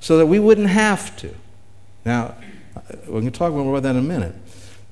so 0.00 0.18
that 0.18 0.26
we 0.26 0.38
wouldn't 0.38 0.70
have 0.70 1.16
to. 1.18 1.34
Now, 2.04 2.34
uh, 2.74 2.80
we're 3.06 3.20
going 3.20 3.30
to 3.30 3.38
talk 3.38 3.52
more 3.52 3.70
about 3.70 3.82
that 3.84 3.96
in 3.96 4.04
a 4.04 4.08
minute. 4.08 4.34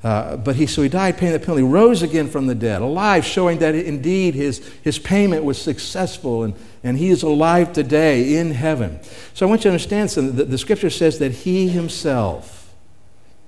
Uh, 0.06 0.36
but 0.36 0.54
he, 0.54 0.66
so 0.66 0.82
he 0.82 0.88
died 0.88 1.18
paying 1.18 1.32
the 1.32 1.40
penalty, 1.40 1.64
rose 1.64 2.00
again 2.00 2.28
from 2.28 2.46
the 2.46 2.54
dead, 2.54 2.80
alive, 2.80 3.25
showing 3.25 3.58
that 3.58 3.75
indeed 3.75 4.36
his, 4.36 4.64
his 4.84 5.00
payment 5.00 5.42
was 5.42 5.60
successful 5.60 6.44
and, 6.44 6.54
and 6.84 6.96
he 6.96 7.08
is 7.08 7.25
alive 7.25 7.72
today 7.72 8.36
in 8.36 8.52
heaven. 8.52 9.00
So 9.34 9.44
I 9.44 9.48
want 9.48 9.62
you 9.62 9.64
to 9.64 9.70
understand 9.70 10.12
something. 10.12 10.36
The, 10.36 10.44
the 10.44 10.58
scripture 10.58 10.90
says 10.90 11.18
that 11.18 11.32
he 11.32 11.66
himself 11.66 12.72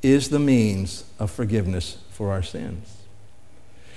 is 0.02 0.30
the 0.30 0.40
means 0.40 1.04
of 1.20 1.30
forgiveness 1.30 1.98
for 2.10 2.32
our 2.32 2.42
sins. 2.42 2.92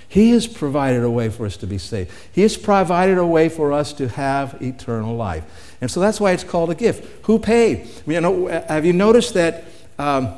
He 0.08 0.30
has 0.30 0.46
provided 0.46 1.04
a 1.04 1.10
way 1.10 1.30
for 1.30 1.48
us 1.48 1.58
to 1.58 1.66
be 1.66 1.80
saved. 1.80 2.12
He 2.32 2.44
has 2.44 2.58
provided 2.58 3.18
a 3.18 3.26
way 3.26 3.50
for 3.50 3.74
us 3.74 3.92
to 3.94 4.08
have 4.08 4.62
eternal 4.62 5.16
life. 5.16 5.76
And 5.82 5.90
so 5.90 6.00
that's 6.00 6.22
why 6.22 6.34
it's 6.34 6.44
called 6.44 6.70
a 6.70 6.76
gift. 6.76 7.26
Who 7.26 7.40
paid? 7.40 7.90
You 8.06 8.22
know, 8.22 8.46
have 8.46 8.86
you 8.86 8.94
noticed 8.94 9.34
that 9.34 9.64
um, 9.98 10.36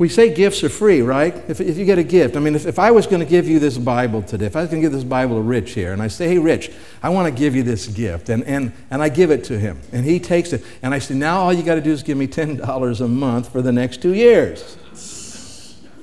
we 0.00 0.08
say 0.08 0.32
gifts 0.32 0.64
are 0.64 0.70
free, 0.70 1.02
right? 1.02 1.34
If, 1.46 1.60
if 1.60 1.76
you 1.76 1.84
get 1.84 1.98
a 1.98 2.02
gift, 2.02 2.34
I 2.34 2.40
mean, 2.40 2.54
if, 2.54 2.64
if 2.64 2.78
I 2.78 2.90
was 2.90 3.06
going 3.06 3.20
to 3.20 3.26
give 3.26 3.46
you 3.46 3.58
this 3.58 3.76
Bible 3.76 4.22
today, 4.22 4.46
if 4.46 4.56
I 4.56 4.62
was 4.62 4.70
going 4.70 4.80
to 4.80 4.86
give 4.86 4.94
this 4.94 5.04
Bible 5.04 5.36
to 5.36 5.42
Rich 5.42 5.72
here, 5.72 5.92
and 5.92 6.00
I 6.00 6.08
say, 6.08 6.26
hey, 6.26 6.38
Rich, 6.38 6.72
I 7.02 7.10
want 7.10 7.26
to 7.26 7.38
give 7.38 7.54
you 7.54 7.62
this 7.62 7.86
gift, 7.86 8.30
and, 8.30 8.42
and, 8.44 8.72
and 8.90 9.02
I 9.02 9.10
give 9.10 9.30
it 9.30 9.44
to 9.44 9.58
him, 9.58 9.78
and 9.92 10.06
he 10.06 10.18
takes 10.18 10.54
it, 10.54 10.64
and 10.80 10.94
I 10.94 11.00
say, 11.00 11.12
now 11.12 11.40
all 11.40 11.52
you 11.52 11.62
got 11.62 11.74
to 11.74 11.82
do 11.82 11.90
is 11.90 12.02
give 12.02 12.16
me 12.16 12.26
$10 12.26 13.00
a 13.02 13.08
month 13.08 13.52
for 13.52 13.60
the 13.60 13.72
next 13.72 14.00
two 14.00 14.14
years. 14.14 14.78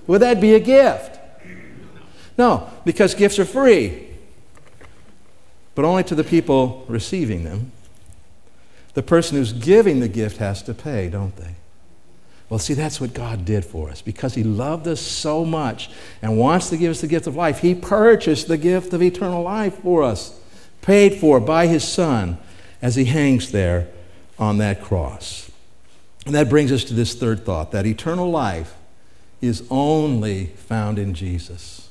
Would 0.06 0.22
that 0.22 0.40
be 0.40 0.54
a 0.54 0.60
gift? 0.60 1.20
No, 2.38 2.70
because 2.86 3.16
gifts 3.16 3.40
are 3.40 3.46
free, 3.46 4.10
but 5.74 5.86
only 5.86 6.04
to 6.04 6.14
the 6.14 6.24
people 6.24 6.86
receiving 6.88 7.46
them. 7.46 7.72
The 8.94 9.02
person 9.02 9.38
who's 9.38 9.54
giving 9.54 10.02
the 10.02 10.08
gift 10.08 10.38
has 10.38 10.62
to 10.64 10.76
pay, 10.76 11.10
don't 11.10 11.36
they? 11.36 11.56
Well, 12.50 12.60
see, 12.60 12.74
that's 12.74 13.02
what 13.02 13.14
God 13.14 13.44
did 13.44 13.66
for 13.66 13.90
us. 13.90 14.02
Because 14.02 14.36
He 14.36 14.44
loved 14.44 14.88
us 14.88 15.02
so 15.02 15.44
much 15.44 15.90
and 16.22 16.38
wants 16.38 16.70
to 16.70 16.78
give 16.78 16.92
us 16.92 17.02
the 17.02 17.08
gift 17.08 17.28
of 17.28 17.36
life, 17.36 17.60
He 17.60 17.76
purchased 17.76 18.48
the 18.48 18.58
gift 18.58 18.94
of 18.94 19.02
eternal 19.02 19.44
life 19.44 19.80
for 19.80 20.04
us, 20.04 20.40
paid 20.82 21.16
for 21.16 21.40
by 21.40 21.68
His 21.68 21.84
Son 21.84 22.38
as 22.82 22.96
He 22.96 23.06
hangs 23.06 23.52
there 23.52 23.88
on 24.40 24.60
that 24.60 24.82
cross. 24.82 25.52
And 26.26 26.36
that 26.36 26.50
brings 26.50 26.72
us 26.72 26.84
to 26.86 26.94
this 26.94 27.16
third 27.16 27.46
thought 27.46 27.72
that 27.72 27.86
eternal 27.86 28.30
life 28.30 28.76
is 29.42 29.66
only 29.70 30.48
found 30.48 31.00
in 31.00 31.14
Jesus. 31.14 31.90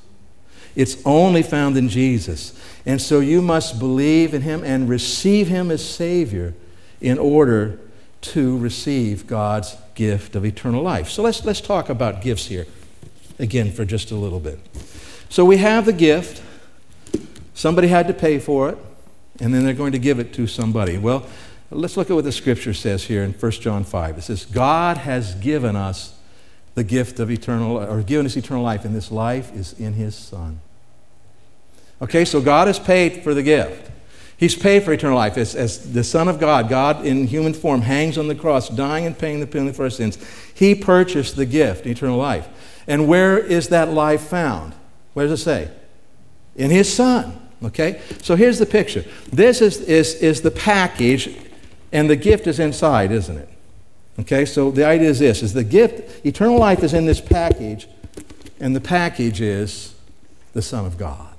It's 0.75 0.97
only 1.05 1.41
found 1.41 1.75
in 1.75 1.89
Jesus. 1.89 2.59
And 2.85 3.01
so 3.01 3.19
you 3.19 3.41
must 3.41 3.79
believe 3.79 4.35
in 4.35 4.43
him 4.43 4.63
and 4.63 4.87
receive 4.87 5.47
him 5.47 5.71
as 5.71 5.83
Savior 5.83 6.53
in 7.01 7.17
order 7.17 7.79
to 8.21 8.57
receive 8.57 9.25
God's 9.25 9.75
gift 9.97 10.35
of 10.35 10.45
eternal 10.45 10.81
life. 10.81 11.09
So 11.09 11.23
let's, 11.23 11.43
let's 11.43 11.59
talk 11.59 11.89
about 11.89 12.21
gifts 12.21 12.45
here 12.45 12.67
again 13.39 13.71
for 13.71 13.83
just 13.83 14.11
a 14.11 14.15
little 14.15 14.39
bit. 14.39 14.59
So 15.29 15.43
we 15.43 15.57
have 15.57 15.85
the 15.85 15.93
gift, 15.93 16.41
somebody 17.53 17.89
had 17.89 18.07
to 18.07 18.13
pay 18.13 18.39
for 18.39 18.69
it, 18.69 18.77
and 19.41 19.53
then 19.53 19.65
they're 19.65 19.73
going 19.73 19.91
to 19.91 19.99
give 19.99 20.19
it 20.19 20.33
to 20.33 20.47
somebody. 20.47 20.97
Well, 20.97 21.25
let's 21.71 21.97
look 21.97 22.09
at 22.09 22.13
what 22.13 22.23
the 22.23 22.31
scripture 22.31 22.73
says 22.73 23.03
here 23.03 23.23
in 23.23 23.33
1 23.33 23.51
John 23.53 23.83
5. 23.83 24.19
It 24.19 24.21
says, 24.21 24.45
God 24.45 24.97
has 24.97 25.35
given 25.35 25.75
us 25.75 26.17
the 26.75 26.83
gift 26.83 27.19
of 27.19 27.31
eternal, 27.31 27.77
or 27.77 28.03
given 28.03 28.27
us 28.27 28.37
eternal 28.37 28.63
life, 28.63 28.85
and 28.85 28.95
this 28.95 29.11
life 29.11 29.53
is 29.55 29.73
in 29.79 29.93
his 29.93 30.15
Son. 30.15 30.61
Okay, 32.03 32.23
so 32.23 32.39
God 32.39 32.67
has 32.67 32.77
paid 32.77 33.23
for 33.23 33.33
the 33.33 33.41
gift. 33.41 33.91
He's 34.37 34.55
paid 34.55 34.83
for 34.83 34.93
eternal 34.93 35.17
life. 35.17 35.35
As, 35.35 35.55
as, 35.55 35.93
the 35.93 36.03
Son 36.03 36.27
of 36.27 36.39
God, 36.39 36.69
God 36.69 37.05
in 37.05 37.25
human 37.25 37.53
form, 37.53 37.81
hangs 37.81 38.17
on 38.17 38.27
the 38.27 38.35
cross, 38.35 38.69
dying 38.69 39.05
and 39.05 39.17
paying 39.17 39.39
the 39.39 39.47
penalty 39.47 39.75
for 39.75 39.83
our 39.83 39.89
sins. 39.89 40.17
He 40.53 40.75
purchased 40.75 41.35
the 41.35 41.45
gift, 41.45 41.87
eternal 41.87 42.17
life. 42.17 42.47
And 42.87 43.07
where 43.07 43.37
is 43.37 43.69
that 43.69 43.89
life 43.89 44.21
found? 44.21 44.73
Where 45.13 45.27
does 45.27 45.41
it 45.41 45.43
say? 45.43 45.71
In 46.55 46.69
His 46.69 46.93
Son. 46.93 47.39
Okay? 47.63 47.99
So 48.21 48.35
here's 48.35 48.59
the 48.59 48.67
picture. 48.67 49.03
This 49.31 49.61
is, 49.61 49.81
is, 49.81 50.13
is 50.15 50.41
the 50.43 50.51
package, 50.51 51.35
and 51.91 52.07
the 52.07 52.15
gift 52.15 52.45
is 52.45 52.59
inside, 52.59 53.11
isn't 53.11 53.37
it? 53.37 53.49
Okay, 54.19 54.45
so 54.45 54.71
the 54.71 54.85
idea 54.85 55.09
is 55.09 55.19
this 55.19 55.43
is 55.43 55.53
the 55.53 55.63
gift, 55.63 56.25
eternal 56.25 56.57
life 56.57 56.83
is 56.83 56.93
in 56.93 57.05
this 57.05 57.21
package, 57.21 57.87
and 58.59 58.75
the 58.75 58.81
package 58.81 59.41
is 59.41 59.93
the 60.53 60.61
Son 60.61 60.85
of 60.85 60.97
God. 60.97 61.36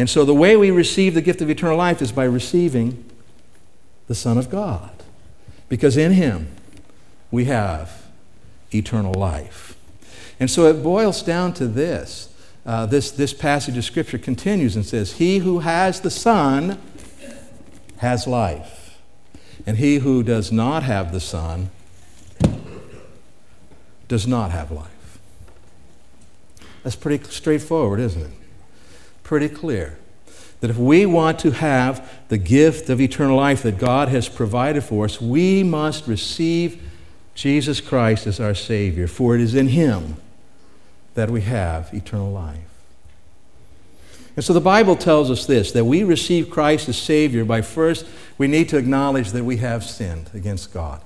And 0.00 0.08
so 0.08 0.24
the 0.24 0.34
way 0.34 0.56
we 0.56 0.70
receive 0.70 1.12
the 1.12 1.20
gift 1.20 1.42
of 1.42 1.50
eternal 1.50 1.76
life 1.76 2.00
is 2.00 2.10
by 2.10 2.24
receiving 2.24 3.04
the 4.06 4.14
Son 4.14 4.38
of 4.38 4.48
God. 4.48 4.90
Because 5.68 5.98
in 5.98 6.12
Him 6.12 6.56
we 7.30 7.44
have 7.44 8.06
eternal 8.72 9.12
life. 9.12 9.76
And 10.40 10.50
so 10.50 10.64
it 10.68 10.82
boils 10.82 11.22
down 11.22 11.52
to 11.52 11.68
this. 11.68 12.34
Uh, 12.64 12.86
this, 12.86 13.10
this 13.10 13.34
passage 13.34 13.76
of 13.76 13.84
Scripture 13.84 14.16
continues 14.16 14.74
and 14.74 14.86
says, 14.86 15.18
He 15.18 15.40
who 15.40 15.58
has 15.58 16.00
the 16.00 16.10
Son 16.10 16.80
has 17.98 18.26
life, 18.26 18.98
and 19.66 19.76
he 19.76 19.96
who 19.96 20.22
does 20.22 20.50
not 20.50 20.82
have 20.82 21.12
the 21.12 21.20
Son 21.20 21.68
does 24.08 24.26
not 24.26 24.50
have 24.50 24.72
life. 24.72 25.18
That's 26.84 26.96
pretty 26.96 27.22
straightforward, 27.24 28.00
isn't 28.00 28.22
it? 28.22 28.39
Pretty 29.30 29.48
clear 29.48 29.96
that 30.58 30.70
if 30.70 30.76
we 30.76 31.06
want 31.06 31.38
to 31.38 31.52
have 31.52 32.10
the 32.26 32.36
gift 32.36 32.90
of 32.90 33.00
eternal 33.00 33.36
life 33.36 33.62
that 33.62 33.78
God 33.78 34.08
has 34.08 34.28
provided 34.28 34.82
for 34.82 35.04
us, 35.04 35.20
we 35.20 35.62
must 35.62 36.08
receive 36.08 36.82
Jesus 37.36 37.80
Christ 37.80 38.26
as 38.26 38.40
our 38.40 38.54
Savior, 38.54 39.06
for 39.06 39.36
it 39.36 39.40
is 39.40 39.54
in 39.54 39.68
Him 39.68 40.16
that 41.14 41.30
we 41.30 41.42
have 41.42 41.94
eternal 41.94 42.32
life. 42.32 42.58
And 44.34 44.44
so 44.44 44.52
the 44.52 44.60
Bible 44.60 44.96
tells 44.96 45.30
us 45.30 45.46
this 45.46 45.70
that 45.70 45.84
we 45.84 46.02
receive 46.02 46.50
Christ 46.50 46.88
as 46.88 46.98
Savior 46.98 47.44
by 47.44 47.62
first, 47.62 48.06
we 48.36 48.48
need 48.48 48.68
to 48.70 48.78
acknowledge 48.78 49.30
that 49.30 49.44
we 49.44 49.58
have 49.58 49.84
sinned 49.84 50.28
against 50.34 50.74
God. 50.74 51.02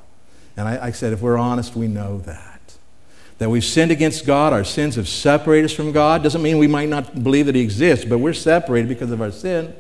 And 0.56 0.66
I, 0.66 0.86
I 0.86 0.90
said, 0.92 1.12
if 1.12 1.20
we're 1.20 1.36
honest, 1.36 1.76
we 1.76 1.88
know 1.88 2.20
that 2.20 2.53
that 3.38 3.50
we've 3.50 3.64
sinned 3.64 3.90
against 3.90 4.26
God, 4.26 4.52
our 4.52 4.64
sins 4.64 4.94
have 4.96 5.08
separated 5.08 5.66
us 5.66 5.72
from 5.72 5.92
God. 5.92 6.22
Doesn't 6.22 6.42
mean 6.42 6.58
we 6.58 6.66
might 6.66 6.88
not 6.88 7.22
believe 7.22 7.46
that 7.46 7.54
He 7.54 7.62
exists, 7.62 8.04
but 8.04 8.18
we're 8.18 8.32
separated 8.32 8.88
because 8.88 9.10
of 9.10 9.20
our 9.20 9.32
sin. 9.32 9.74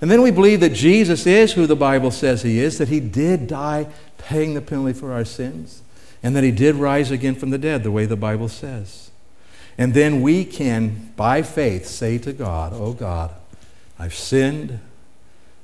And 0.00 0.10
then 0.10 0.22
we 0.22 0.30
believe 0.30 0.60
that 0.60 0.72
Jesus 0.72 1.26
is 1.26 1.52
who 1.52 1.66
the 1.66 1.76
Bible 1.76 2.10
says 2.10 2.42
He 2.42 2.58
is, 2.58 2.78
that 2.78 2.88
He 2.88 2.98
did 3.00 3.46
die 3.46 3.88
paying 4.18 4.54
the 4.54 4.62
penalty 4.62 4.94
for 4.94 5.12
our 5.12 5.24
sins, 5.24 5.82
and 6.22 6.34
that 6.34 6.44
He 6.44 6.50
did 6.50 6.76
rise 6.76 7.10
again 7.10 7.34
from 7.34 7.50
the 7.50 7.58
dead, 7.58 7.82
the 7.82 7.90
way 7.90 8.06
the 8.06 8.16
Bible 8.16 8.48
says. 8.48 9.10
And 9.76 9.94
then 9.94 10.22
we 10.22 10.44
can, 10.44 11.12
by 11.16 11.42
faith, 11.42 11.86
say 11.86 12.18
to 12.18 12.32
God, 12.32 12.72
Oh 12.74 12.92
God, 12.92 13.34
I've 13.98 14.14
sinned. 14.14 14.80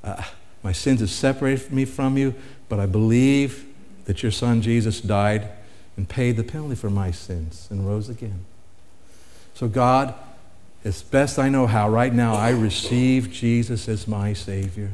Uh, 0.03 0.23
my 0.63 0.71
sins 0.71 0.99
have 0.99 1.09
separated 1.09 1.71
me 1.71 1.85
from 1.85 2.17
you, 2.17 2.33
but 2.67 2.79
I 2.79 2.85
believe 2.85 3.65
that 4.05 4.23
your 4.23 4.31
Son 4.31 4.61
Jesus 4.61 5.01
died 5.01 5.49
and 5.99 6.07
paid 6.07 6.37
the 6.37 6.45
penalty 6.45 6.75
for 6.75 6.89
my 6.89 7.11
sins 7.11 7.67
and 7.69 7.85
rose 7.85 8.07
again. 8.07 8.45
So, 9.53 9.67
God, 9.67 10.13
as 10.85 11.01
best 11.01 11.37
I 11.37 11.49
know 11.49 11.67
how, 11.67 11.89
right 11.89 12.13
now, 12.13 12.35
I 12.35 12.51
receive 12.51 13.33
Jesus 13.33 13.89
as 13.89 14.07
my 14.07 14.31
Savior. 14.31 14.91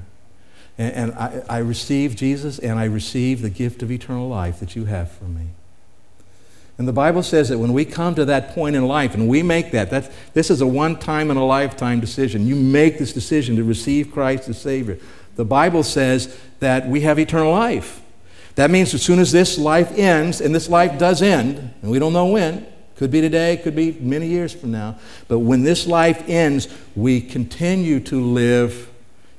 And, 0.79 0.93
and 0.95 1.11
I, 1.11 1.43
I 1.47 1.57
receive 1.59 2.15
Jesus 2.15 2.57
and 2.57 2.79
I 2.79 2.85
receive 2.85 3.43
the 3.43 3.51
gift 3.51 3.83
of 3.83 3.91
eternal 3.91 4.27
life 4.27 4.59
that 4.59 4.75
you 4.75 4.85
have 4.85 5.11
for 5.11 5.25
me. 5.25 5.49
And 6.79 6.87
the 6.87 6.93
Bible 6.93 7.21
says 7.21 7.49
that 7.49 7.59
when 7.59 7.71
we 7.71 7.85
come 7.85 8.15
to 8.15 8.25
that 8.25 8.55
point 8.55 8.75
in 8.75 8.87
life 8.87 9.13
and 9.13 9.29
we 9.29 9.43
make 9.43 9.69
that, 9.73 9.91
that 9.91 10.11
this 10.33 10.49
is 10.49 10.59
a 10.59 10.65
one 10.65 10.97
time 10.97 11.29
in 11.29 11.37
a 11.37 11.45
lifetime 11.45 11.99
decision. 11.99 12.47
You 12.47 12.55
make 12.55 12.97
this 12.97 13.13
decision 13.13 13.57
to 13.57 13.63
receive 13.63 14.11
Christ 14.11 14.49
as 14.49 14.59
Savior. 14.59 14.97
The 15.35 15.45
Bible 15.45 15.83
says 15.83 16.35
that 16.61 16.87
we 16.87 17.01
have 17.01 17.19
eternal 17.19 17.51
life. 17.51 18.01
That 18.55 18.71
means 18.71 18.93
as 18.93 19.01
soon 19.01 19.19
as 19.19 19.31
this 19.31 19.57
life 19.57 19.91
ends, 19.97 20.41
and 20.41 20.55
this 20.55 20.69
life 20.69 20.97
does 20.97 21.21
end, 21.21 21.73
and 21.81 21.91
we 21.91 21.99
don't 21.99 22.13
know 22.13 22.27
when, 22.27 22.65
could 22.95 23.11
be 23.11 23.19
today, 23.21 23.57
could 23.57 23.75
be 23.75 23.91
many 23.99 24.27
years 24.27 24.53
from 24.53 24.71
now, 24.71 24.97
but 25.27 25.39
when 25.39 25.63
this 25.63 25.85
life 25.85 26.23
ends, 26.27 26.67
we 26.95 27.19
continue 27.19 27.99
to 27.99 28.21
live 28.21 28.89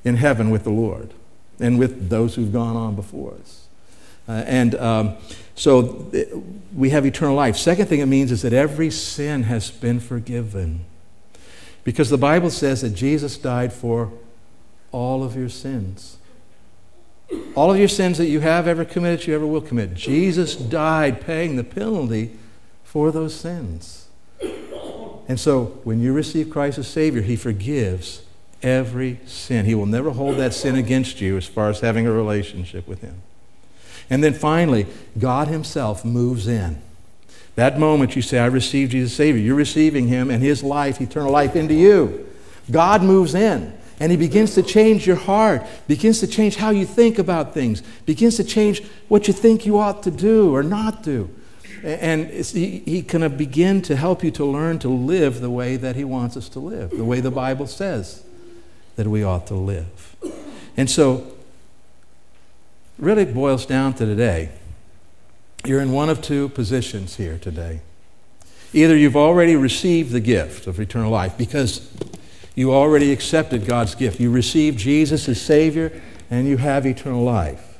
in 0.03 0.17
heaven 0.17 0.51
with 0.51 0.63
the 0.63 0.69
Lord 0.69 1.13
and 1.59 1.79
with 1.79 2.09
those 2.09 2.35
who've 2.35 2.53
gone 2.53 2.75
on 2.75 2.95
before 2.95 3.33
us. 3.33 3.67
Uh, 4.27 4.43
and 4.45 4.75
um, 4.75 5.15
so 5.55 6.11
we 6.75 6.91
have 6.91 7.05
eternal 7.05 7.35
life. 7.35 7.57
Second 7.57 7.87
thing 7.87 7.99
it 7.99 8.05
means 8.05 8.31
is 8.31 8.43
that 8.43 8.53
every 8.53 8.91
sin 8.91 9.43
has 9.43 9.71
been 9.71 9.99
forgiven. 9.99 10.85
Because 11.83 12.09
the 12.09 12.17
Bible 12.17 12.49
says 12.49 12.81
that 12.81 12.91
Jesus 12.91 13.37
died 13.37 13.73
for 13.73 14.11
all 14.91 15.23
of 15.23 15.35
your 15.35 15.49
sins. 15.49 16.16
All 17.55 17.71
of 17.71 17.77
your 17.77 17.87
sins 17.87 18.17
that 18.19 18.27
you 18.27 18.39
have 18.39 18.67
ever 18.67 18.85
committed, 18.85 19.27
you 19.27 19.35
ever 19.35 19.47
will 19.47 19.61
commit. 19.61 19.93
Jesus 19.93 20.55
died 20.55 21.21
paying 21.21 21.55
the 21.55 21.63
penalty 21.63 22.31
for 22.83 23.11
those 23.11 23.35
sins. 23.35 24.07
And 25.27 25.39
so 25.39 25.79
when 25.83 25.99
you 25.99 26.13
receive 26.13 26.49
Christ 26.49 26.77
as 26.77 26.87
Savior, 26.87 27.21
He 27.21 27.35
forgives 27.35 28.21
every 28.63 29.19
sin. 29.25 29.65
He 29.65 29.75
will 29.75 29.85
never 29.85 30.11
hold 30.11 30.37
that 30.37 30.53
sin 30.53 30.75
against 30.75 31.19
you 31.19 31.35
as 31.35 31.45
far 31.45 31.69
as 31.69 31.81
having 31.81 32.07
a 32.07 32.11
relationship 32.11 32.87
with 32.87 33.01
Him. 33.01 33.21
And 34.09 34.23
then 34.23 34.33
finally, 34.33 34.87
God 35.19 35.49
Himself 35.49 36.05
moves 36.05 36.47
in. 36.47 36.81
That 37.55 37.77
moment 37.77 38.15
you 38.15 38.21
say, 38.21 38.39
I 38.39 38.45
received 38.45 38.91
Jesus 38.91 39.13
Savior, 39.13 39.41
you're 39.41 39.55
receiving 39.55 40.07
Him 40.07 40.31
and 40.31 40.41
His 40.41 40.63
life, 40.63 41.01
eternal 41.01 41.31
life, 41.31 41.55
into 41.55 41.73
you. 41.73 42.29
God 42.71 43.03
moves 43.03 43.35
in 43.35 43.77
and 43.99 44.11
He 44.11 44.17
begins 44.17 44.53
to 44.55 44.63
change 44.63 45.07
your 45.07 45.15
heart, 45.15 45.65
begins 45.87 46.19
to 46.19 46.27
change 46.27 46.57
how 46.57 46.69
you 46.69 46.85
think 46.85 47.19
about 47.19 47.53
things, 47.53 47.81
begins 48.05 48.35
to 48.37 48.43
change 48.43 48.83
what 49.07 49.27
you 49.27 49.33
think 49.33 49.65
you 49.65 49.77
ought 49.79 50.03
to 50.03 50.11
do 50.11 50.55
or 50.55 50.63
not 50.63 51.03
do. 51.03 51.29
And 51.83 52.29
he, 52.31 53.03
can 53.03 53.37
begin 53.37 53.83
to 53.83 53.95
help 53.95 54.23
you 54.23 54.31
to 54.31 54.43
learn 54.43 54.79
to 54.79 54.89
live 54.89 55.41
the 55.41 55.51
way 55.51 55.75
that 55.75 55.95
He 55.95 56.03
wants 56.03 56.35
us 56.35 56.49
to 56.49 56.59
live, 56.59 56.89
the 56.89 57.03
way 57.03 57.19
the 57.19 57.31
Bible 57.31 57.67
says 57.67 58.23
that 58.95 59.07
we 59.07 59.23
ought 59.23 59.45
to 59.47 59.53
live. 59.53 60.15
And 60.75 60.89
so, 60.89 61.33
really 62.97 63.25
boils 63.25 63.65
down 63.65 63.93
to 63.93 64.05
today 64.05 64.49
you're 65.67 65.81
in 65.81 65.91
one 65.91 66.09
of 66.09 66.21
two 66.21 66.49
positions 66.49 67.17
here 67.17 67.37
today. 67.37 67.81
Either 68.73 68.95
you've 68.95 69.17
already 69.17 69.55
received 69.55 70.11
the 70.11 70.19
gift 70.19 70.67
of 70.67 70.79
eternal 70.79 71.11
life 71.11 71.37
because 71.37 71.91
you 72.57 72.73
already 72.73 73.13
accepted 73.13 73.67
God's 73.67 73.93
gift. 73.93 74.19
You 74.19 74.31
received 74.31 74.79
Jesus 74.79 75.29
as 75.29 75.39
Savior 75.39 76.01
and 76.31 76.47
you 76.47 76.57
have 76.57 76.87
eternal 76.87 77.23
life. 77.23 77.77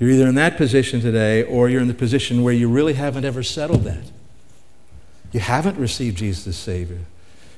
You're 0.00 0.10
either 0.10 0.26
in 0.26 0.34
that 0.34 0.56
position 0.56 1.00
today 1.00 1.44
or 1.44 1.68
you're 1.68 1.80
in 1.80 1.86
the 1.86 1.94
position 1.94 2.42
where 2.42 2.52
you 2.52 2.68
really 2.68 2.94
haven't 2.94 3.24
ever 3.24 3.44
settled 3.44 3.84
that. 3.84 4.10
You 5.30 5.38
haven't 5.38 5.78
received 5.78 6.18
Jesus 6.18 6.48
as 6.48 6.56
Savior 6.56 7.02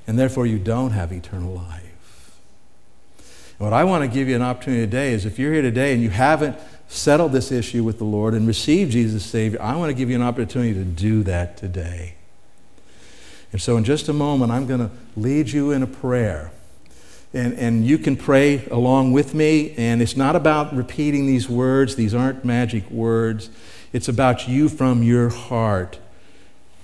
and 0.07 0.19
therefore 0.19 0.45
you 0.45 0.59
don't 0.59 0.91
have 0.91 1.11
eternal 1.11 1.55
life. 1.55 2.37
What 3.57 3.73
I 3.73 3.85
want 3.85 4.05
to 4.05 4.15
give 4.15 4.29
you 4.29 4.37
an 4.37 4.43
opportunity 4.43 4.83
today 4.83 5.15
is 5.15 5.25
if 5.25 5.39
you're 5.39 5.55
here 5.55 5.63
today 5.63 5.95
and 5.95 6.03
you 6.03 6.11
haven't 6.11 6.59
settled 6.87 7.33
this 7.33 7.51
issue 7.51 7.83
with 7.83 7.97
the 7.97 8.05
Lord 8.05 8.35
and 8.35 8.47
received 8.47 8.93
Jesus 8.93 9.25
as 9.25 9.31
Savior, 9.31 9.61
I 9.63 9.75
want 9.77 9.89
to 9.89 9.95
give 9.95 10.11
you 10.11 10.17
an 10.17 10.23
opportunity 10.23 10.75
to 10.75 10.85
do 10.85 11.23
that 11.23 11.57
today. 11.57 12.17
And 13.53 13.61
so, 13.61 13.77
in 13.77 13.85
just 13.85 14.09
a 14.09 14.13
moment, 14.13 14.53
I'm 14.53 14.67
going 14.67 14.81
to 14.81 14.91
lead 15.17 15.51
you 15.51 15.71
in 15.71 15.83
a 15.83 15.87
prayer. 15.87 16.53
And, 17.33 17.55
and 17.55 17.87
you 17.87 17.99
can 17.99 18.17
pray 18.17 18.67
along 18.71 19.13
with 19.13 19.35
me. 19.35 19.75
And 19.77 20.01
it's 20.01 20.17
not 20.17 20.37
about 20.37 20.75
repeating 20.75 21.27
these 21.27 21.49
words, 21.49 21.97
these 21.97 22.15
aren't 22.15 22.45
magic 22.45 22.91
words. 22.91 23.51
It's 23.93 24.09
about 24.09 24.49
you 24.49 24.69
from 24.69 25.03
your 25.03 25.29
heart 25.29 25.99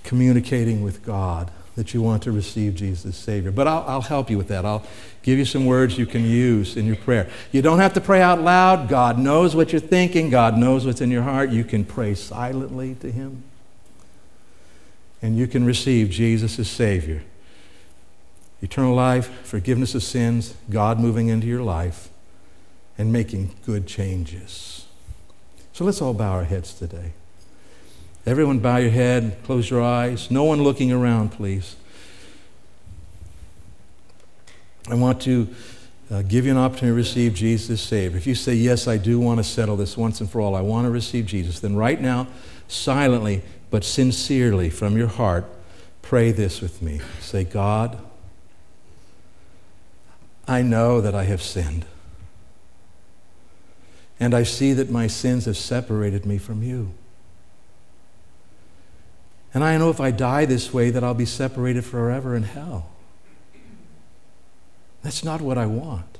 communicating 0.03 0.83
with 0.83 1.03
God 1.05 1.51
that 1.75 1.93
you 1.93 2.01
want 2.01 2.23
to 2.23 2.31
receive 2.31 2.75
Jesus 2.75 3.05
as 3.05 3.15
Savior. 3.15 3.51
But 3.51 3.67
I'll, 3.67 3.83
I'll 3.87 4.01
help 4.01 4.29
you 4.29 4.37
with 4.37 4.49
that. 4.49 4.65
I'll 4.65 4.85
give 5.23 5.39
you 5.39 5.45
some 5.45 5.65
words 5.65 5.97
you 5.97 6.05
can 6.05 6.23
use 6.23 6.77
in 6.77 6.85
your 6.85 6.95
prayer. 6.97 7.29
You 7.51 7.61
don't 7.61 7.79
have 7.79 7.93
to 7.93 8.01
pray 8.01 8.21
out 8.21 8.41
loud. 8.41 8.89
God 8.89 9.17
knows 9.17 9.55
what 9.55 9.71
you're 9.71 9.81
thinking, 9.81 10.29
God 10.29 10.57
knows 10.57 10.85
what's 10.85 11.01
in 11.01 11.09
your 11.09 11.23
heart. 11.23 11.49
You 11.49 11.63
can 11.63 11.83
pray 11.83 12.13
silently 12.13 12.95
to 12.95 13.11
Him. 13.11 13.43
And 15.23 15.37
you 15.37 15.47
can 15.47 15.63
receive 15.63 16.09
Jesus 16.09 16.59
as 16.59 16.69
Savior. 16.69 17.23
Eternal 18.61 18.93
life, 18.93 19.29
forgiveness 19.43 19.95
of 19.95 20.03
sins, 20.03 20.53
God 20.69 20.99
moving 20.99 21.29
into 21.29 21.47
your 21.47 21.63
life, 21.63 22.09
and 22.97 23.11
making 23.11 23.55
good 23.65 23.87
changes. 23.87 24.85
So 25.71 25.85
let's 25.85 26.01
all 26.01 26.13
bow 26.13 26.33
our 26.33 26.43
heads 26.43 26.73
today. 26.73 27.13
Everyone, 28.25 28.59
bow 28.59 28.77
your 28.77 28.91
head, 28.91 29.37
close 29.43 29.69
your 29.69 29.81
eyes. 29.81 30.29
No 30.29 30.43
one 30.43 30.61
looking 30.61 30.91
around, 30.91 31.31
please. 31.31 31.77
I 34.89 34.95
want 34.95 35.21
to 35.21 35.47
uh, 36.11 36.21
give 36.21 36.45
you 36.45 36.51
an 36.51 36.57
opportunity 36.57 36.87
to 36.87 36.93
receive 36.93 37.33
Jesus 37.33 37.69
as 37.69 37.81
Savior. 37.81 38.17
If 38.17 38.27
you 38.27 38.35
say, 38.35 38.53
Yes, 38.53 38.87
I 38.87 38.97
do 38.97 39.19
want 39.19 39.39
to 39.39 39.43
settle 39.43 39.77
this 39.77 39.97
once 39.97 40.19
and 40.19 40.29
for 40.29 40.41
all, 40.41 40.55
I 40.55 40.61
want 40.61 40.85
to 40.85 40.91
receive 40.91 41.25
Jesus, 41.25 41.61
then 41.61 41.75
right 41.75 41.99
now, 41.99 42.27
silently 42.67 43.41
but 43.73 43.83
sincerely 43.83 44.69
from 44.69 44.95
your 44.95 45.07
heart, 45.07 45.45
pray 46.03 46.31
this 46.31 46.61
with 46.61 46.83
me. 46.83 47.01
Say, 47.19 47.43
God, 47.43 47.97
I 50.47 50.61
know 50.61 51.01
that 51.01 51.15
I 51.15 51.23
have 51.23 51.41
sinned. 51.41 51.83
And 54.19 54.35
I 54.35 54.43
see 54.43 54.73
that 54.73 54.91
my 54.91 55.07
sins 55.07 55.45
have 55.45 55.57
separated 55.57 56.23
me 56.23 56.37
from 56.37 56.61
you. 56.61 56.93
And 59.55 59.63
I 59.63 59.75
know 59.79 59.89
if 59.89 59.99
I 59.99 60.11
die 60.11 60.45
this 60.45 60.71
way 60.71 60.91
that 60.91 61.03
I'll 61.03 61.15
be 61.15 61.25
separated 61.25 61.83
forever 61.83 62.35
in 62.35 62.43
hell. 62.43 62.91
That's 65.01 65.23
not 65.23 65.41
what 65.41 65.57
I 65.57 65.65
want. 65.65 66.19